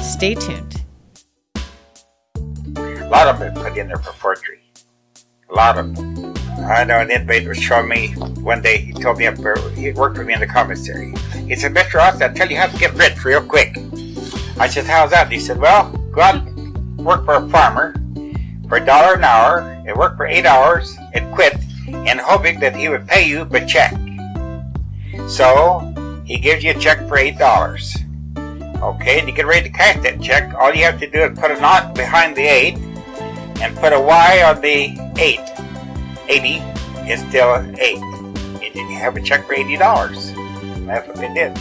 [0.00, 0.82] Stay tuned.
[2.74, 4.62] A lot of them put in there for forgery.
[5.50, 6.34] A lot of them.
[6.64, 9.92] I know an inmate was showing me one day, he told me up there, he
[9.92, 11.12] worked with me in the commissary.
[11.46, 11.96] He said, Mr.
[11.96, 13.76] Ross, I'll tell you how to get rich real quick.
[14.58, 15.30] I said, how's that?
[15.30, 17.94] He said, well, go out and work for a farmer
[18.72, 22.74] for a dollar an hour and work for eight hours and quit and hoping that
[22.76, 23.92] he would pay you by check.
[25.28, 25.92] So
[26.24, 27.96] he gives you a check for eight dollars.
[28.36, 31.38] Okay, and you get ready to cash that check, all you have to do is
[31.38, 32.76] put a knot behind the eight
[33.60, 34.90] and put a Y on the
[35.20, 35.40] eight.
[36.28, 36.58] 80
[37.08, 37.98] is still eight.
[37.98, 40.32] And then you have a check for eighty dollars.
[40.86, 41.56] That's what they did.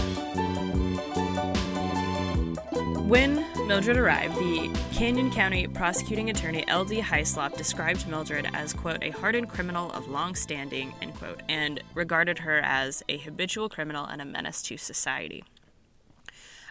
[3.08, 7.00] When Mildred arrived, the Canyon County prosecuting attorney L.D.
[7.02, 12.40] Hyslop described Mildred as, quote, a hardened criminal of long standing, end quote, and regarded
[12.40, 15.44] her as a habitual criminal and a menace to society.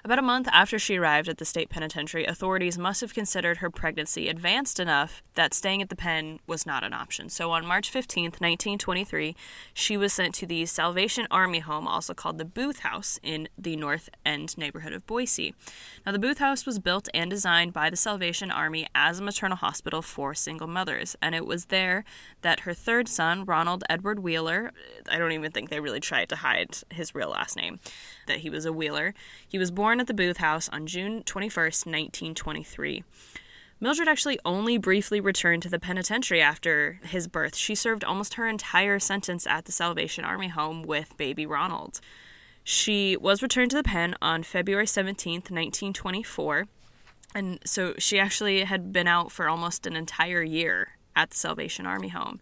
[0.02, 3.68] About a month after she arrived at the state penitentiary, authorities must have considered her
[3.68, 7.28] pregnancy advanced enough that staying at the pen was not an option.
[7.28, 9.36] So on March 15th, 1923,
[9.74, 13.76] she was sent to the Salvation Army home, also called the Booth House, in the
[13.76, 15.54] North End neighborhood of Boise.
[16.06, 19.58] Now, the Booth House was built and designed by the Salvation Army as a maternal
[19.58, 22.04] hospital for single mothers, and it was there
[22.40, 24.72] that her third son, Ronald Edward Wheeler,
[25.10, 27.80] I don't even think they really tried to hide his real last name,
[28.30, 29.12] that he was a Wheeler.
[29.46, 33.04] He was born at the Booth House on June 21st, 1923.
[33.80, 37.56] Mildred actually only briefly returned to the penitentiary after his birth.
[37.56, 42.00] She served almost her entire sentence at the Salvation Army home with baby Ronald.
[42.62, 46.66] She was returned to the pen on February 17th, 1924.
[47.34, 51.86] And so she actually had been out for almost an entire year at the Salvation
[51.86, 52.40] Army home.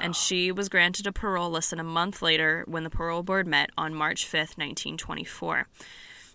[0.00, 3.46] And she was granted a parole less than a month later when the parole board
[3.46, 5.66] met on March 5th, 1924.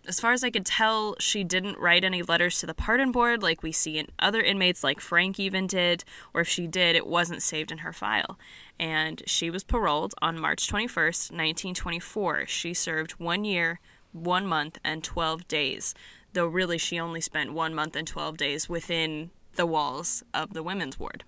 [0.08, 3.44] As far as I could tell, she didn't write any letters to the pardon board
[3.44, 7.06] like we see in other inmates, like Frank even did, or if she did, it
[7.06, 8.40] wasn't saved in her file.
[8.80, 12.48] And she was paroled on March 21st, 1924.
[12.48, 13.80] She served one year,
[14.12, 15.94] one month, and 12 days,
[16.34, 20.64] though really she only spent one month and 12 days within the walls of the
[20.64, 21.24] women's ward.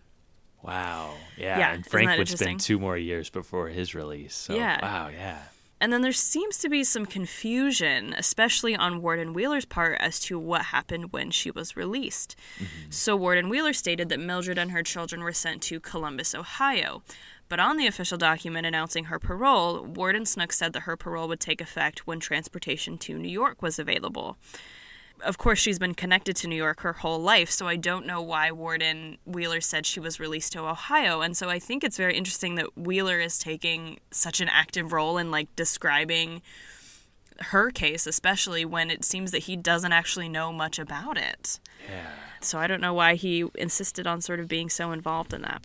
[0.63, 1.13] Wow.
[1.37, 1.57] Yeah.
[1.57, 4.35] Yeah, and Frank would spend two more years before his release.
[4.35, 4.79] So, Yeah.
[4.81, 5.09] Wow.
[5.09, 5.39] Yeah.
[5.79, 10.37] And then there seems to be some confusion, especially on Warden Wheeler's part, as to
[10.37, 12.35] what happened when she was released.
[12.57, 12.91] Mm-hmm.
[12.91, 17.01] So, Warden Wheeler stated that Mildred and her children were sent to Columbus, Ohio.
[17.49, 21.39] But on the official document announcing her parole, Warden Snook said that her parole would
[21.39, 24.37] take effect when transportation to New York was available.
[25.23, 28.21] Of course, she's been connected to New York her whole life, so I don't know
[28.21, 31.21] why Warden Wheeler said she was released to Ohio.
[31.21, 35.17] And so I think it's very interesting that Wheeler is taking such an active role
[35.17, 36.41] in like describing
[37.39, 41.59] her case, especially when it seems that he doesn't actually know much about it.
[41.89, 42.11] Yeah.
[42.39, 45.63] So I don't know why he insisted on sort of being so involved in that.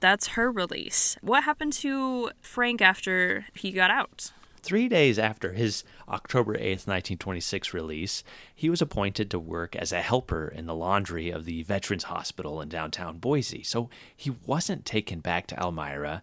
[0.00, 1.16] That's her release.
[1.22, 4.32] What happened to Frank after he got out?
[4.64, 8.24] Three days after his October 8th, 1926 release,
[8.54, 12.62] he was appointed to work as a helper in the laundry of the Veterans Hospital
[12.62, 13.62] in downtown Boise.
[13.62, 16.22] So he wasn't taken back to Elmira,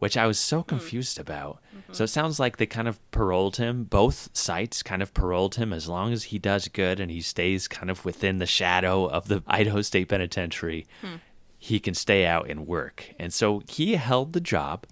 [0.00, 0.68] which I was so hmm.
[0.68, 1.62] confused about.
[1.74, 1.94] Mm-hmm.
[1.94, 3.84] So it sounds like they kind of paroled him.
[3.84, 7.68] Both sites kind of paroled him as long as he does good and he stays
[7.68, 10.86] kind of within the shadow of the Idaho State Penitentiary.
[11.00, 11.16] Hmm.
[11.58, 13.14] He can stay out and work.
[13.18, 14.86] And so he held the job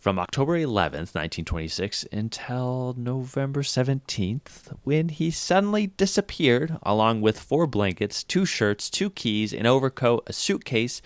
[0.00, 8.24] from October 11th, 1926, until November 17th, when he suddenly disappeared, along with four blankets,
[8.24, 11.02] two shirts, two keys, an overcoat, a suitcase,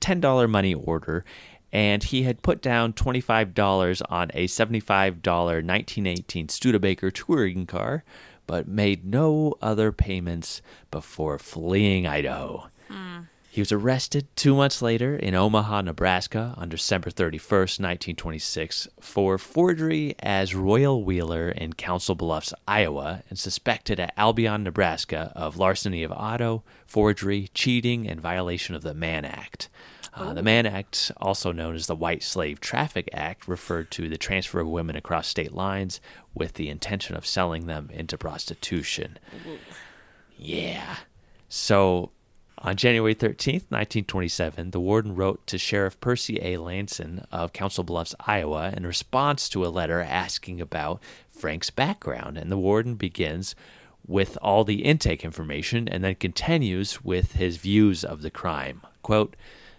[0.00, 1.24] $10 money order,
[1.72, 8.02] and he had put down $25 on a $75 1918 Studebaker touring car,
[8.48, 12.68] but made no other payments before fleeing Idaho.
[12.88, 13.20] Hmm.
[13.52, 20.14] He was arrested two months later in Omaha, Nebraska on December 31st, 1926, for forgery
[20.20, 26.10] as Royal Wheeler in Council Bluffs, Iowa, and suspected at Albion, Nebraska of larceny of
[26.10, 29.68] auto, forgery, cheating, and violation of the Mann Act.
[30.14, 34.16] Uh, the Mann Act, also known as the White Slave Traffic Act, referred to the
[34.16, 36.00] transfer of women across state lines
[36.32, 39.18] with the intention of selling them into prostitution.
[40.38, 40.96] Yeah.
[41.50, 42.12] So
[42.62, 46.58] on January 13th, 1927, the warden wrote to Sheriff Percy A.
[46.58, 52.38] Lanson of Council Bluffs, Iowa, in response to a letter asking about Frank's background.
[52.38, 53.56] And the warden begins
[54.06, 58.82] with all the intake information and then continues with his views of the crime.
[59.02, 59.34] Quote,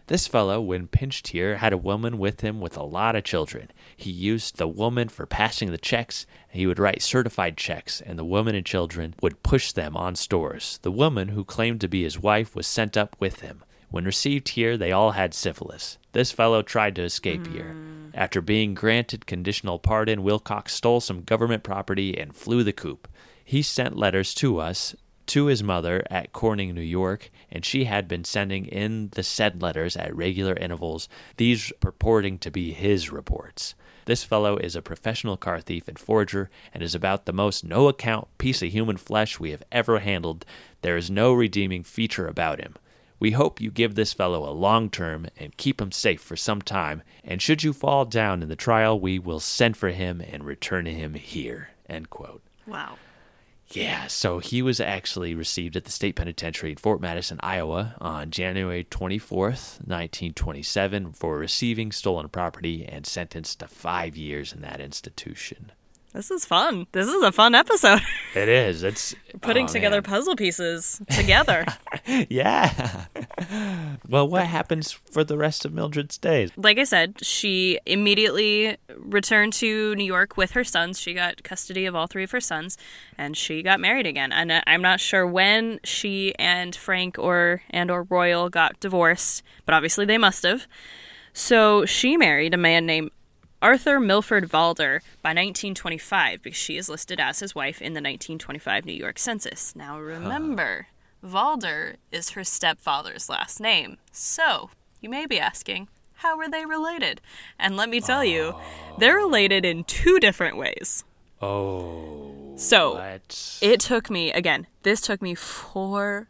[0.07, 3.71] this fellow, when pinched here, had a woman with him with a lot of children.
[3.95, 6.25] He used the woman for passing the checks.
[6.49, 10.79] He would write certified checks, and the woman and children would push them on stores.
[10.81, 13.63] The woman, who claimed to be his wife, was sent up with him.
[13.89, 15.99] When received here, they all had syphilis.
[16.13, 17.73] This fellow tried to escape here.
[17.73, 18.09] Hmm.
[18.15, 23.07] After being granted conditional pardon, Wilcox stole some government property and flew the coop.
[23.45, 24.95] He sent letters to us,
[25.27, 29.61] to his mother at Corning, New York, and she had been sending in the said
[29.61, 33.75] letters at regular intervals, these purporting to be his reports.
[34.05, 37.87] This fellow is a professional car thief and forger, and is about the most no
[37.87, 40.45] account piece of human flesh we have ever handled.
[40.81, 42.75] There is no redeeming feature about him.
[43.19, 46.61] We hope you give this fellow a long term and keep him safe for some
[46.61, 50.43] time, and should you fall down in the trial, we will send for him and
[50.43, 51.69] return him here.
[51.87, 52.41] End quote.
[52.67, 52.97] Wow.
[53.75, 58.29] Yeah, so he was actually received at the state penitentiary in Fort Madison, Iowa on
[58.29, 65.71] January 24th, 1927, for receiving stolen property and sentenced to five years in that institution.
[66.13, 66.85] This is fun.
[66.91, 68.01] This is a fun episode.
[68.35, 68.81] It is.
[68.81, 70.03] It's Putting oh, together man.
[70.03, 71.65] puzzle pieces together.
[72.29, 73.05] Yeah.
[74.09, 76.51] well, what happens for the rest of Mildred's days?
[76.57, 80.99] like I said, she immediately returned to New York with her sons.
[80.99, 82.77] She got custody of all three of her sons,
[83.17, 84.31] and she got married again.
[84.31, 89.43] And I- I'm not sure when she and Frank or and or Royal got divorced,
[89.65, 90.67] but obviously they must have.
[91.33, 93.11] So she married a man named
[93.63, 98.85] Arthur Milford Valder by 1925 because she is listed as his wife in the 1925
[98.85, 99.73] New York Census.
[99.73, 100.87] Now remember,
[101.25, 103.99] Valder is her stepfather's last name.
[104.11, 107.21] So, you may be asking, how are they related?
[107.57, 108.53] And let me tell you,
[108.99, 111.05] they're related in two different ways.
[111.41, 112.33] Oh.
[112.57, 113.59] So, What?
[113.61, 116.27] it took me, again, this took me forever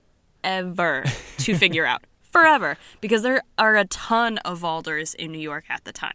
[1.40, 2.04] to figure out.
[2.32, 2.78] Forever.
[3.02, 6.14] Because there are a ton of Valders in New York at the time.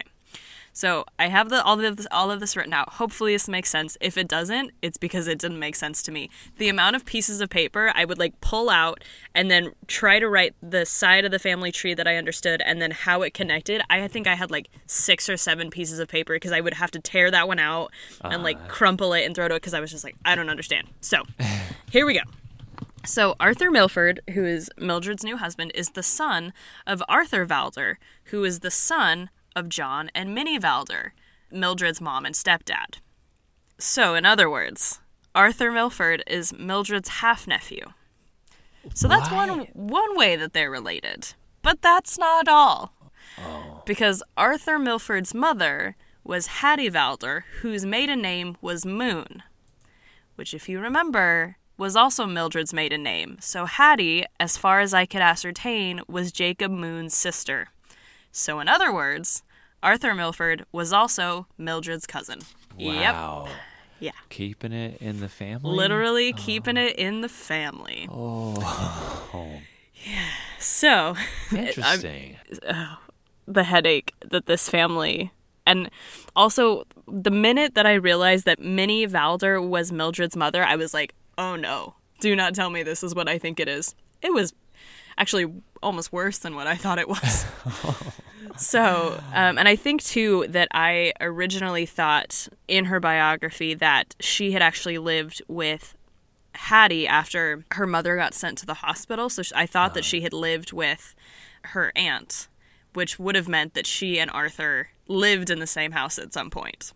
[0.79, 2.89] So I have the all of this all of this written out.
[2.91, 3.97] Hopefully this makes sense.
[4.01, 6.31] If it doesn't, it's because it didn't make sense to me.
[6.59, 9.03] The amount of pieces of paper I would like pull out
[9.35, 12.81] and then try to write the side of the family tree that I understood and
[12.81, 13.83] then how it connected.
[13.91, 16.93] I think I had like six or seven pieces of paper because I would have
[16.93, 17.91] to tear that one out
[18.23, 18.69] and like ah.
[18.69, 20.87] crumple it and throw it because I was just like I don't understand.
[21.01, 21.25] So
[21.91, 22.21] here we go.
[23.05, 26.53] So Arthur Milford, who is Mildred's new husband, is the son
[26.87, 31.11] of Arthur Valder, who is the son of John and Minnie Valder,
[31.51, 32.99] Mildred's mom and stepdad.
[33.79, 35.01] So, in other words,
[35.35, 37.93] Arthur Milford is Mildred's half nephew.
[38.95, 41.35] So that's one one way that they're related.
[41.63, 42.93] But that's not all.
[43.39, 43.83] Oh.
[43.85, 49.43] Because Arthur Milford's mother was Hattie Valder, whose maiden name was Moon
[50.39, 53.39] which, if you remember, was also Mildred's maiden name.
[53.41, 57.71] So Hattie, as far as I could ascertain, was Jacob Moon's sister.
[58.31, 59.43] So, in other words,
[59.83, 62.41] Arthur Milford was also Mildred's cousin.
[62.77, 63.15] Yep.
[63.15, 63.49] Wow.
[64.01, 64.13] Yeah.
[64.29, 65.77] Keeping it in the family.
[65.77, 66.37] Literally oh.
[66.37, 68.09] keeping it in the family.
[68.11, 69.61] Oh.
[70.05, 70.29] Yeah.
[70.59, 71.17] So,
[71.57, 72.37] Interesting.
[72.67, 72.97] Uh,
[73.47, 75.33] the headache that this family
[75.67, 75.91] and
[76.35, 81.15] also the minute that I realized that Minnie Valder was Mildred's mother, I was like,
[81.37, 81.95] "Oh no.
[82.21, 84.55] Do not tell me this is what I think it is." It was
[85.19, 85.53] actually
[85.83, 87.45] almost worse than what I thought it was.
[88.59, 94.53] so, um, and I think too that I originally thought in her biography that she
[94.53, 95.95] had actually lived with
[96.55, 99.29] Hattie after her mother got sent to the hospital.
[99.29, 101.15] So I thought that she had lived with
[101.63, 102.49] her aunt,
[102.95, 106.51] which would have meant that she and Arthur lived in the same house at some
[106.51, 106.93] point.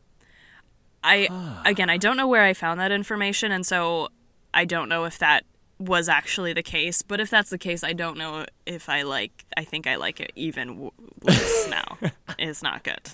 [1.04, 1.28] I
[1.64, 4.08] again, I don't know where I found that information, and so
[4.54, 5.44] I don't know if that
[5.86, 7.02] was actually the case.
[7.02, 9.44] But if that's the case, I don't know if I like.
[9.56, 10.90] I think I like it even
[11.22, 11.98] less now.
[12.38, 13.10] It's not good.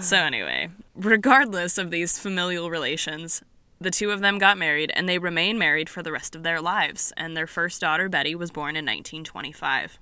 [0.00, 3.42] So anyway, regardless of these familial relations,
[3.80, 6.60] the two of them got married, and they remained married for the rest of their
[6.60, 7.12] lives.
[7.16, 9.98] And their first daughter, Betty, was born in 1925.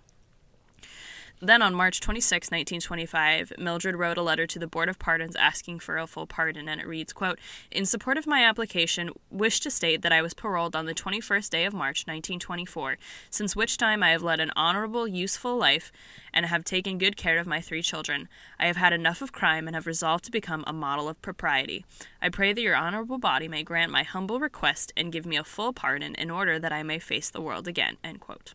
[1.42, 5.80] Then on March 26, 1925, Mildred wrote a letter to the Board of Pardons asking
[5.80, 7.38] for a full pardon, and it reads, quote,
[7.70, 11.50] In support of my application, wish to state that I was paroled on the 21st
[11.50, 12.96] day of March, 1924,
[13.28, 15.92] since which time I have led an honorable, useful life
[16.32, 18.28] and have taken good care of my three children.
[18.58, 21.84] I have had enough of crime and have resolved to become a model of propriety.
[22.22, 25.44] I pray that your honorable body may grant my humble request and give me a
[25.44, 28.54] full pardon in order that I may face the world again, end quote.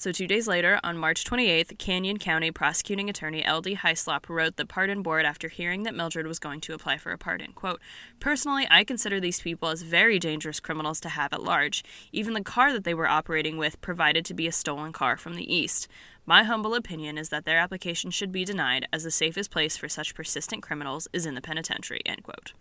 [0.00, 3.74] So, two days later, on March 28th, Canyon County prosecuting attorney L.D.
[3.74, 7.18] Hyslop wrote the pardon board after hearing that Mildred was going to apply for a
[7.18, 7.50] pardon.
[7.52, 7.80] Quote,
[8.20, 11.82] Personally, I consider these people as very dangerous criminals to have at large.
[12.12, 15.34] Even the car that they were operating with provided to be a stolen car from
[15.34, 15.88] the East.
[16.24, 19.88] My humble opinion is that their application should be denied, as the safest place for
[19.88, 22.02] such persistent criminals is in the penitentiary.
[22.06, 22.52] End quote.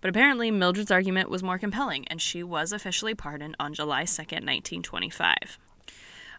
[0.00, 4.46] But apparently, Mildred's argument was more compelling, and she was officially pardoned on July 2nd,
[4.46, 5.58] 1925.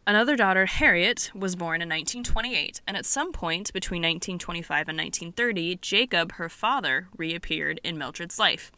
[0.07, 5.75] Another daughter, Harriet, was born in 1928, and at some point between 1925 and 1930,
[5.75, 8.71] Jacob, her father, reappeared in Mildred's life.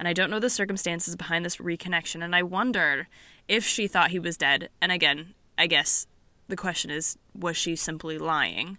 [0.00, 3.08] And I don't know the circumstances behind this reconnection, and I wonder
[3.46, 4.68] if she thought he was dead.
[4.82, 6.06] And again, I guess
[6.48, 8.78] the question is was she simply lying?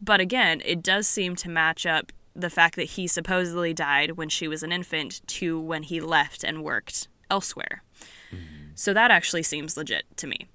[0.00, 4.28] But again, it does seem to match up the fact that he supposedly died when
[4.28, 7.82] she was an infant to when he left and worked elsewhere.
[8.30, 8.70] Mm-hmm.
[8.74, 10.46] So that actually seems legit to me.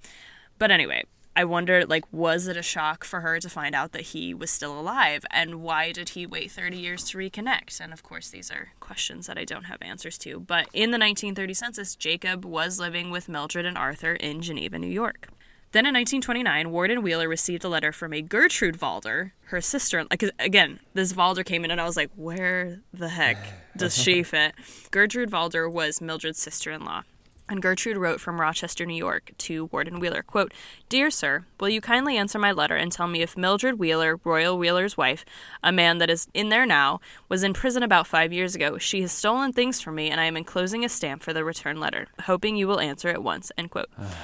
[0.59, 1.03] But anyway,
[1.35, 4.51] I wonder like was it a shock for her to find out that he was
[4.51, 7.79] still alive and why did he wait 30 years to reconnect?
[7.81, 10.39] And of course these are questions that I don't have answers to.
[10.39, 14.87] But in the 1930 census, Jacob was living with Mildred and Arthur in Geneva, New
[14.87, 15.29] York.
[15.71, 20.03] Then in 1929, Warden Wheeler received a letter from a Gertrude Valder, her sister.
[20.03, 23.37] Like again, this Valder came in, and I was like, "Where the heck
[23.75, 24.53] does she fit?"
[24.91, 27.01] Gertrude Valder was Mildred's sister-in-law.
[27.49, 30.53] And Gertrude wrote from Rochester, New York, to Warden Wheeler, quote,
[30.87, 34.57] Dear sir, will you kindly answer my letter and tell me if Mildred Wheeler, Royal
[34.57, 35.25] Wheeler's wife,
[35.61, 38.77] a man that is in there now, was in prison about five years ago.
[38.77, 41.81] She has stolen things from me, and I am enclosing a stamp for the return
[41.81, 43.89] letter, hoping you will answer at once, end quote.
[43.99, 44.15] Ah.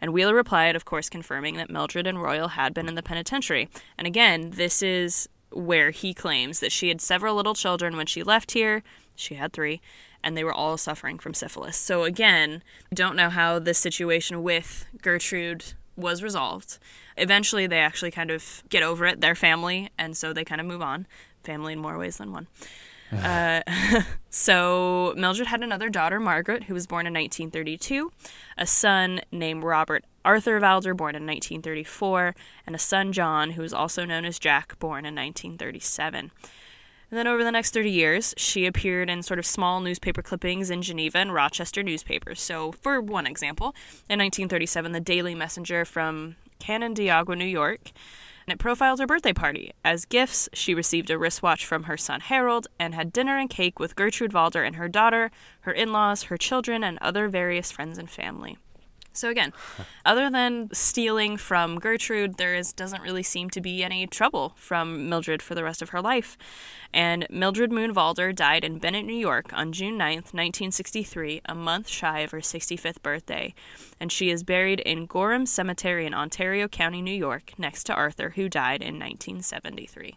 [0.00, 3.68] And Wheeler replied, of course, confirming that Mildred and Royal had been in the penitentiary.
[3.96, 8.22] And again, this is where he claims that she had several little children when she
[8.22, 8.82] left here.
[9.16, 9.80] She had three.
[10.28, 11.74] And they were all suffering from syphilis.
[11.74, 12.62] So, again,
[12.92, 16.78] don't know how this situation with Gertrude was resolved.
[17.16, 20.66] Eventually, they actually kind of get over it, their family, and so they kind of
[20.66, 21.06] move on.
[21.44, 22.46] Family in more ways than one.
[23.10, 23.62] Uh,
[24.28, 28.12] so Mildred had another daughter, Margaret, who was born in 1932,
[28.58, 32.34] a son named Robert Arthur Valder, born in 1934,
[32.66, 36.32] and a son, John, who was also known as Jack, born in 1937.
[37.10, 40.68] And then over the next 30 years, she appeared in sort of small newspaper clippings
[40.68, 42.40] in Geneva and Rochester newspapers.
[42.40, 43.68] So, for one example,
[44.10, 47.92] in 1937, the Daily Messenger from Canandaigua, New York,
[48.46, 49.72] and it profiled her birthday party.
[49.84, 53.78] As gifts, she received a wristwatch from her son Harold and had dinner and cake
[53.78, 55.30] with Gertrude Valder and her daughter,
[55.60, 58.58] her in laws, her children, and other various friends and family.
[59.12, 59.52] So again,
[60.04, 65.08] other than stealing from Gertrude, there is doesn't really seem to be any trouble from
[65.08, 66.38] Mildred for the rest of her life.
[66.94, 71.88] And Mildred Moon Valder died in Bennett, New York on June 9th, 1963, a month
[71.88, 73.54] shy of her 65th birthday.
[74.00, 78.30] And she is buried in Gorham Cemetery in Ontario County, New York, next to Arthur,
[78.30, 80.16] who died in 1973.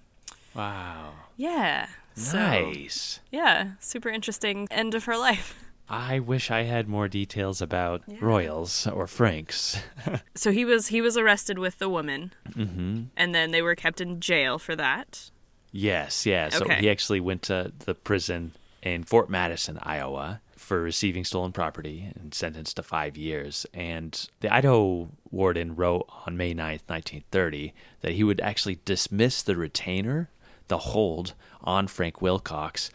[0.55, 1.13] Wow.
[1.37, 1.87] Yeah.
[2.15, 3.19] So, Nice.
[3.31, 5.57] yeah, super interesting end of her life.
[5.93, 9.77] I wish I had more details about Royals or Franks.
[10.35, 14.01] So he was he was arrested with the woman, hmm and then they were kept
[14.01, 15.29] in jail for that.
[15.71, 16.49] Yes, yeah.
[16.49, 16.79] So Okay.
[16.79, 22.33] he actually went to the prison in Fort Madison, Iowa, for receiving stolen property and
[22.33, 23.65] sentenced to five years.
[23.73, 29.55] And the Idaho warden wrote on May 9th, 1930, that he would actually dismiss the
[29.55, 30.29] retainer,
[30.67, 31.33] the hold,
[31.63, 32.89] on Frank Wilcox,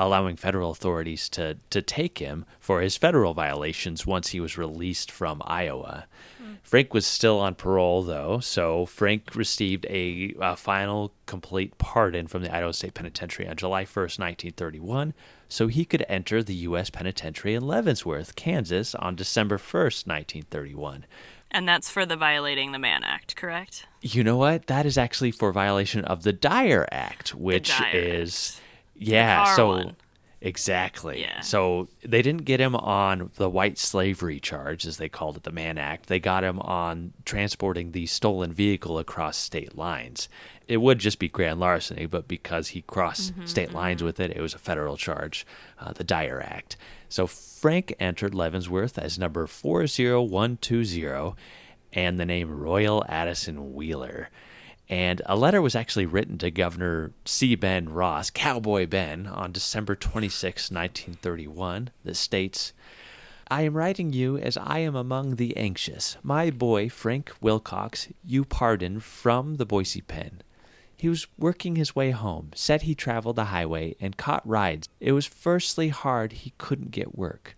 [0.00, 5.10] allowing federal authorities to, to take him for his federal violations once he was released
[5.10, 6.06] from Iowa.
[6.38, 6.54] Hmm.
[6.62, 12.42] Frank was still on parole, though, so Frank received a, a final complete pardon from
[12.42, 15.12] the Idaho State Penitentiary on July 1st, 1931,
[15.50, 16.88] so he could enter the U.S.
[16.88, 21.04] Penitentiary in Leavenworth, Kansas on December 1st, 1931.
[21.50, 23.86] And that's for the Violating the Mann Act, correct?
[24.00, 24.66] You know what?
[24.68, 28.60] That is actually for violation of the Dyer Act, which Dyer is
[29.00, 29.54] yeah.
[29.56, 29.96] so one.
[30.40, 31.20] exactly.
[31.22, 31.40] Yeah.
[31.40, 35.50] So they didn't get him on the white slavery charge, as they called it, the
[35.50, 36.06] Mann Act.
[36.06, 40.28] They got him on transporting the stolen vehicle across state lines.
[40.68, 44.30] It would just be grand larceny, but because he crossed Mm-hmm, state lines with it,
[44.30, 45.44] it was a federal charge,
[45.80, 46.76] uh, the Dyer Act.
[47.08, 51.34] So Frank entered Leavenworth as number 40120
[51.92, 54.30] and the name Royal Addison Wheeler.
[54.90, 57.54] And a letter was actually written to Governor C.
[57.54, 62.72] Ben Ross, Cowboy Ben, on December 26, 1931, that states
[63.48, 66.16] I am writing you as I am among the anxious.
[66.24, 70.42] My boy, Frank Wilcox, you pardon from the Boise pen.
[70.96, 74.88] He was working his way home, said he traveled the highway and caught rides.
[74.98, 77.56] It was firstly hard he couldn't get work.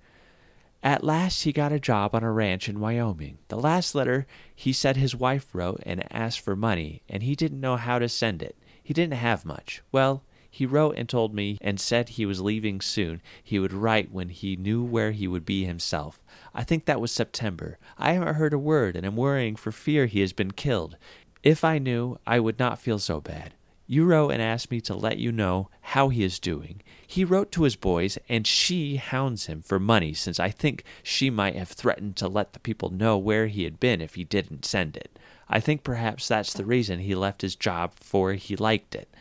[0.83, 3.39] At last he got a job on a ranch in Wyoming.
[3.49, 7.61] The last letter he said his wife wrote and asked for money, and he didn't
[7.61, 8.57] know how to send it.
[8.83, 9.83] He didn't have much.
[9.93, 13.22] Well, he wrote and told me and said he was leaving soon.
[13.43, 16.20] He would write when he knew where he would be himself.
[16.53, 17.78] I think that was September.
[17.97, 20.97] I haven't heard a word and am worrying for fear he has been killed.
[21.43, 23.55] If I knew, I would not feel so bad.
[23.93, 26.80] You wrote and asked me to let you know how he is doing.
[27.07, 31.28] He wrote to his boys, and she hounds him for money since I think she
[31.28, 34.64] might have threatened to let the people know where he had been if he didn't
[34.64, 35.18] send it.
[35.47, 39.14] I think perhaps that's the reason he left his job, for he liked it.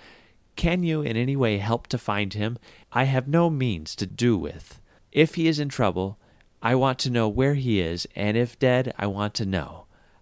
[0.55, 2.57] Can you in any way help to find him?
[2.93, 4.79] I have no means to do with.
[5.11, 6.17] If he is in trouble,
[6.61, 9.80] I want to know where he is, and if dead, I want to know.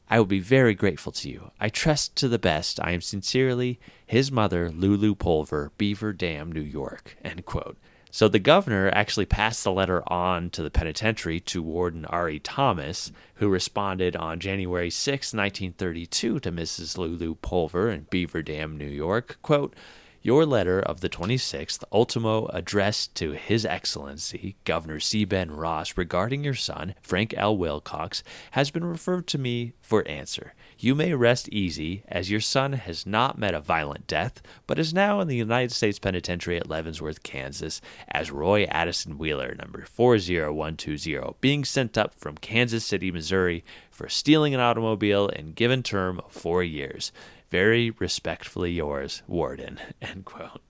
[0.09, 1.51] I will be very grateful to you.
[1.59, 2.79] I trust to the best.
[2.81, 7.15] I am sincerely his mother, Lulu Pulver, Beaver Dam, New York.
[7.23, 7.77] End quote.
[8.11, 13.11] So the governor actually passed the letter on to the penitentiary to Warden Ari Thomas,
[13.35, 16.97] who responded on January 6, 1932 to Mrs.
[16.97, 19.75] Lulu Pulver in Beaver Dam, New York, quote,
[20.21, 25.25] your letter of the 26th, ultimo addressed to His Excellency Governor C.
[25.25, 27.57] Ben Ross regarding your son, Frank L.
[27.57, 30.53] Wilcox, has been referred to me for answer.
[30.77, 34.93] You may rest easy, as your son has not met a violent death, but is
[34.93, 41.35] now in the United States Penitentiary at Leavenworth, Kansas, as Roy Addison Wheeler, number 40120,
[41.41, 46.31] being sent up from Kansas City, Missouri, for stealing an automobile and given term of
[46.31, 47.11] four years.
[47.49, 49.79] Very respectfully yours, Warden.
[50.01, 50.61] End quote.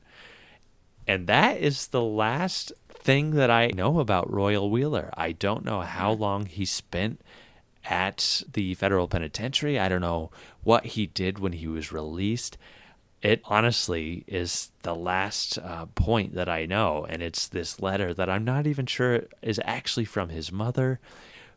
[1.08, 5.10] And that is the last thing that I know about Royal Wheeler.
[5.18, 7.22] I don't know how long he spent
[7.86, 9.80] at the federal penitentiary.
[9.80, 10.30] I don't know
[10.64, 12.58] what he did when he was released.
[13.22, 18.30] it honestly is the last uh, point that I know, and it's this letter that
[18.30, 21.00] I'm not even sure is actually from his mother,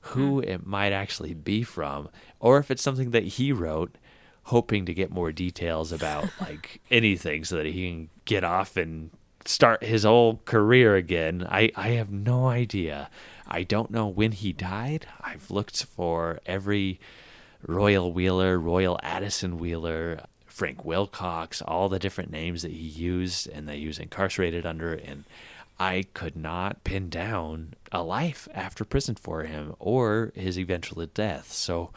[0.01, 2.09] who it might actually be from,
[2.41, 3.97] or if it's something that he wrote,
[4.45, 9.11] hoping to get more details about like anything so that he can get off and
[9.45, 11.47] start his whole career again.
[11.49, 13.11] I, I have no idea.
[13.47, 15.07] I don't know when he died.
[15.21, 17.01] I've looked for every
[17.67, 23.69] Royal Wheeler, Royal Addison Wheeler, Frank Wilcox, all the different names that he used and
[23.69, 25.25] that he was incarcerated under, and
[25.79, 31.53] I could not pin down a life after prison for him or his eventual death.
[31.53, 31.91] So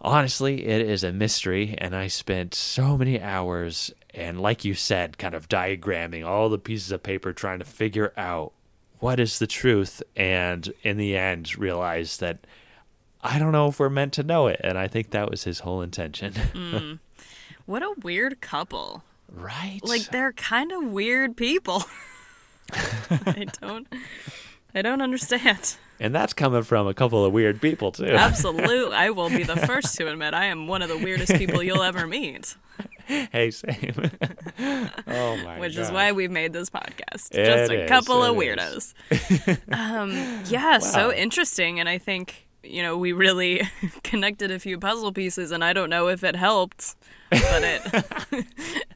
[0.00, 5.18] honestly, it is a mystery, and I spent so many hours and, like you said,
[5.18, 8.52] kind of diagramming all the pieces of paper trying to figure out
[8.98, 12.38] what is the truth, and in the end, realized that
[13.22, 15.60] I don't know if we're meant to know it, and I think that was his
[15.60, 16.32] whole intention.
[16.54, 16.98] Mm.
[17.66, 19.04] What a weird couple.
[19.32, 19.78] right?
[19.84, 21.84] Like they're kind of weird people.
[23.10, 23.86] I don't
[24.74, 25.76] I don't understand.
[25.98, 28.06] and that's coming from a couple of weird people too.
[28.06, 28.94] Absolutely.
[28.94, 31.82] I will be the first to admit I am one of the weirdest people you'll
[31.82, 32.54] ever meet,
[33.06, 33.94] hey, same.
[34.58, 35.60] oh my God.
[35.60, 35.82] which god.
[35.82, 37.32] is why we've made this podcast.
[37.32, 38.94] It Just a is, couple of weirdos.
[39.72, 40.12] um,
[40.46, 41.80] yeah, so interesting.
[41.80, 43.62] And I think, you know, we really
[44.02, 46.94] connected a few puzzle pieces, and I don't know if it helped,
[47.30, 47.82] but it,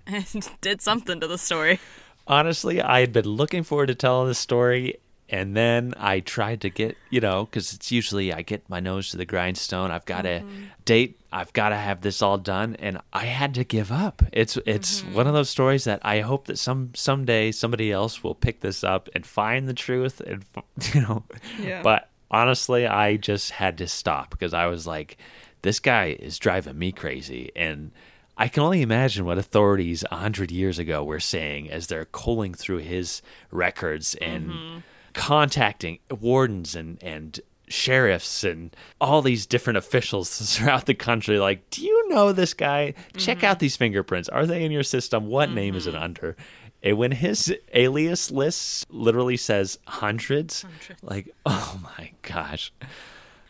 [0.06, 1.80] it did something to the story.
[2.26, 4.94] honestly, I had been looking forward to telling this story,
[5.30, 9.10] and then I tried to get, you know, because it's usually I get my nose
[9.10, 9.90] to the grindstone.
[9.90, 10.64] I've got a mm-hmm.
[10.84, 11.18] date.
[11.32, 14.22] I've got to have this all done, and I had to give up.
[14.32, 15.14] It's it's mm-hmm.
[15.14, 18.84] one of those stories that I hope that some someday somebody else will pick this
[18.84, 20.44] up and find the truth, and
[20.94, 21.24] you know,
[21.58, 21.82] Yeah.
[21.82, 25.16] but honestly, I just had to stop because I was like,
[25.62, 27.92] this guy is driving me crazy, and.
[28.36, 32.52] I can only imagine what authorities a hundred years ago were saying as they're culling
[32.52, 33.22] through his
[33.52, 34.78] records and mm-hmm.
[35.14, 41.38] Contacting wardens and and sheriffs and all these different officials throughout the country.
[41.38, 42.94] Like, do you know this guy?
[43.16, 44.28] Check out these fingerprints.
[44.28, 45.26] Are they in your system?
[45.26, 46.36] What name is it under?
[46.82, 50.66] And when his alias list literally says hundreds,
[51.02, 52.72] like, oh my gosh.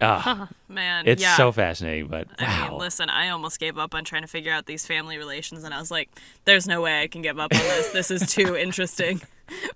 [0.01, 1.37] Ah, Man, it's yeah.
[1.37, 4.67] so fascinating, but I mean, listen, I almost gave up on trying to figure out
[4.67, 6.11] these family relations, and I was like,
[6.45, 7.89] "There's no way I can give up on this.
[7.89, 9.23] This is too interesting."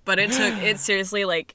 [0.04, 1.54] But it took it seriously, like,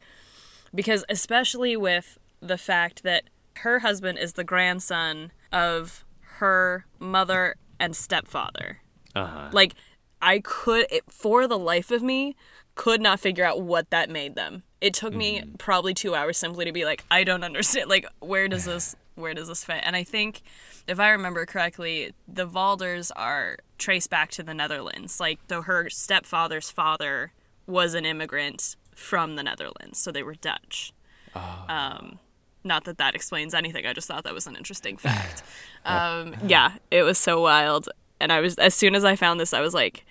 [0.74, 3.24] because especially with the fact that
[3.58, 6.04] her husband is the grandson of
[6.38, 8.80] her mother and stepfather.
[9.16, 9.50] uh-huh.
[9.52, 9.76] Like,
[10.22, 12.36] I could, it, for the life of me,
[12.76, 14.64] could not figure out what that made them.
[14.82, 17.90] It took me probably two hours simply to be like, I don't understand.
[17.90, 19.82] Like, where does this, where does this fit?
[19.84, 20.42] And I think,
[20.88, 25.20] if I remember correctly, the Valders are traced back to the Netherlands.
[25.20, 27.32] Like, so her stepfather's father
[27.68, 30.94] was an immigrant from the Netherlands, so they were Dutch.
[31.36, 32.20] Um,
[32.64, 33.86] not that that explains anything.
[33.86, 35.44] I just thought that was an interesting fact.
[35.86, 37.90] um, yeah, it was so wild.
[38.20, 40.06] And I was, as soon as I found this, I was like,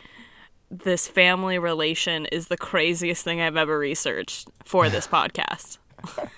[0.70, 5.78] this family relation is the craziest thing I've ever researched for this podcast.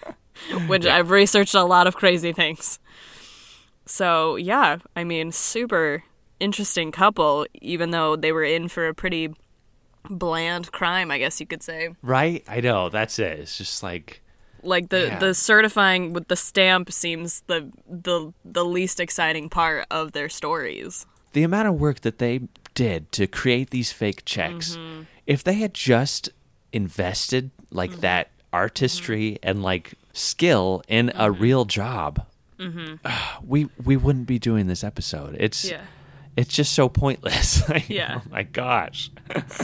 [0.66, 2.78] Which I've researched a lot of crazy things.
[3.86, 6.03] So, yeah, I mean, super
[6.40, 9.32] interesting couple, even though they were in for a pretty
[10.09, 11.90] bland crime, I guess you could say.
[12.02, 12.44] Right?
[12.48, 12.88] I know.
[12.88, 13.40] That's it.
[13.40, 14.20] It's just like,
[14.62, 15.18] Like the Yeah.
[15.18, 21.07] the certifying with the stamp seems the the the least exciting part of their stories.
[21.32, 22.40] the amount of work that they
[22.74, 25.02] did to create these fake checks, Mm-hmm.
[25.26, 26.28] if they had just
[26.72, 31.42] invested like that artistry and like skill in a Mm-hmm.
[31.42, 32.24] real job,
[33.42, 35.36] we we wouldn't be doing this episode.
[35.38, 35.82] It's Yeah.
[36.37, 37.62] It's just so pointless.
[37.68, 38.20] Like, Yeah.
[38.24, 39.11] Oh my gosh.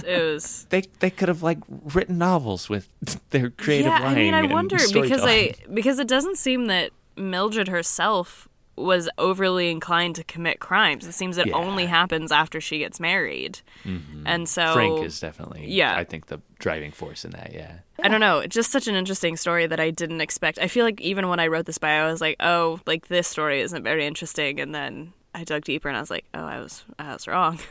[0.07, 1.59] It was They they could have like
[1.95, 2.89] written novels with
[3.31, 4.35] their creative yeah, writing.
[4.35, 8.47] I mean, I wonder because I because it doesn't seem that Mildred herself
[8.77, 11.07] was overly inclined to commit crimes.
[11.07, 11.53] It seems it Yeah.
[11.53, 11.69] Mm-hmm.
[11.69, 13.61] only happens after she gets married,
[14.25, 15.95] and so Frank is definitely Yeah.
[15.95, 17.53] I think the driving force in that.
[17.53, 17.81] Yeah.
[18.03, 20.59] I don't know, just such an interesting story that I didn't expect.
[20.59, 23.29] I feel like even when I wrote this bio, I was like, oh, like this
[23.29, 26.61] story isn't very interesting, and then I dug deeper and I was like, oh, I
[26.61, 27.59] was I was wrong.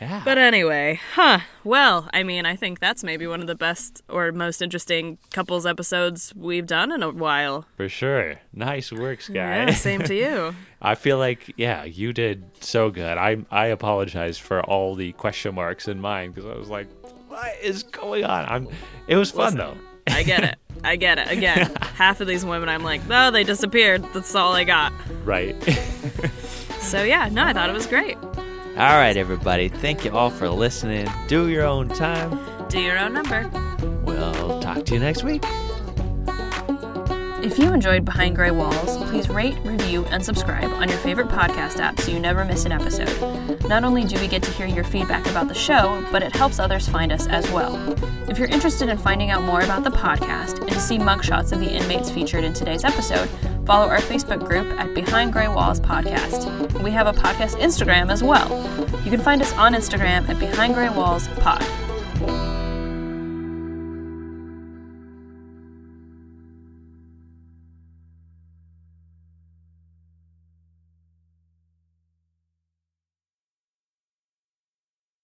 [0.00, 0.22] Yeah.
[0.24, 1.40] But anyway, huh.
[1.62, 5.66] Well, I mean, I think that's maybe one of the best or most interesting couples
[5.66, 7.66] episodes we've done in a while.
[7.76, 8.36] For sure.
[8.54, 9.34] Nice work, Sky.
[9.34, 10.54] Yeah, same to you.
[10.82, 13.18] I feel like yeah, you did so good.
[13.18, 16.88] I I apologize for all the question marks in mine because I was like,
[17.28, 18.46] what is going on?
[18.46, 18.68] I'm.
[19.06, 19.76] It was fun though.
[20.10, 20.56] I get it.
[20.82, 21.30] I get it.
[21.30, 24.04] Again, half of these women, I'm like, oh, they disappeared.
[24.14, 24.92] That's all I got.
[25.24, 25.56] Right.
[26.80, 28.16] So yeah, no, I thought it was great.
[28.16, 29.68] All right, everybody.
[29.68, 31.06] Thank you all for listening.
[31.28, 32.40] Do your own time.
[32.68, 33.48] Do your own number.
[34.02, 35.44] We'll talk to you next week.
[37.42, 41.78] If you enjoyed Behind Gray Walls, please rate, review, and subscribe on your favorite podcast
[41.78, 43.08] app so you never miss an episode.
[43.66, 46.58] Not only do we get to hear your feedback about the show, but it helps
[46.58, 47.76] others find us as well.
[48.28, 51.60] If you're interested in finding out more about the podcast and to see mugshots of
[51.60, 53.28] the inmates featured in today's episode,
[53.64, 56.82] follow our Facebook group at Behind Gray Walls Podcast.
[56.82, 58.50] We have a podcast Instagram as well.
[59.02, 61.64] You can find us on Instagram at Behind Gray Walls Pod.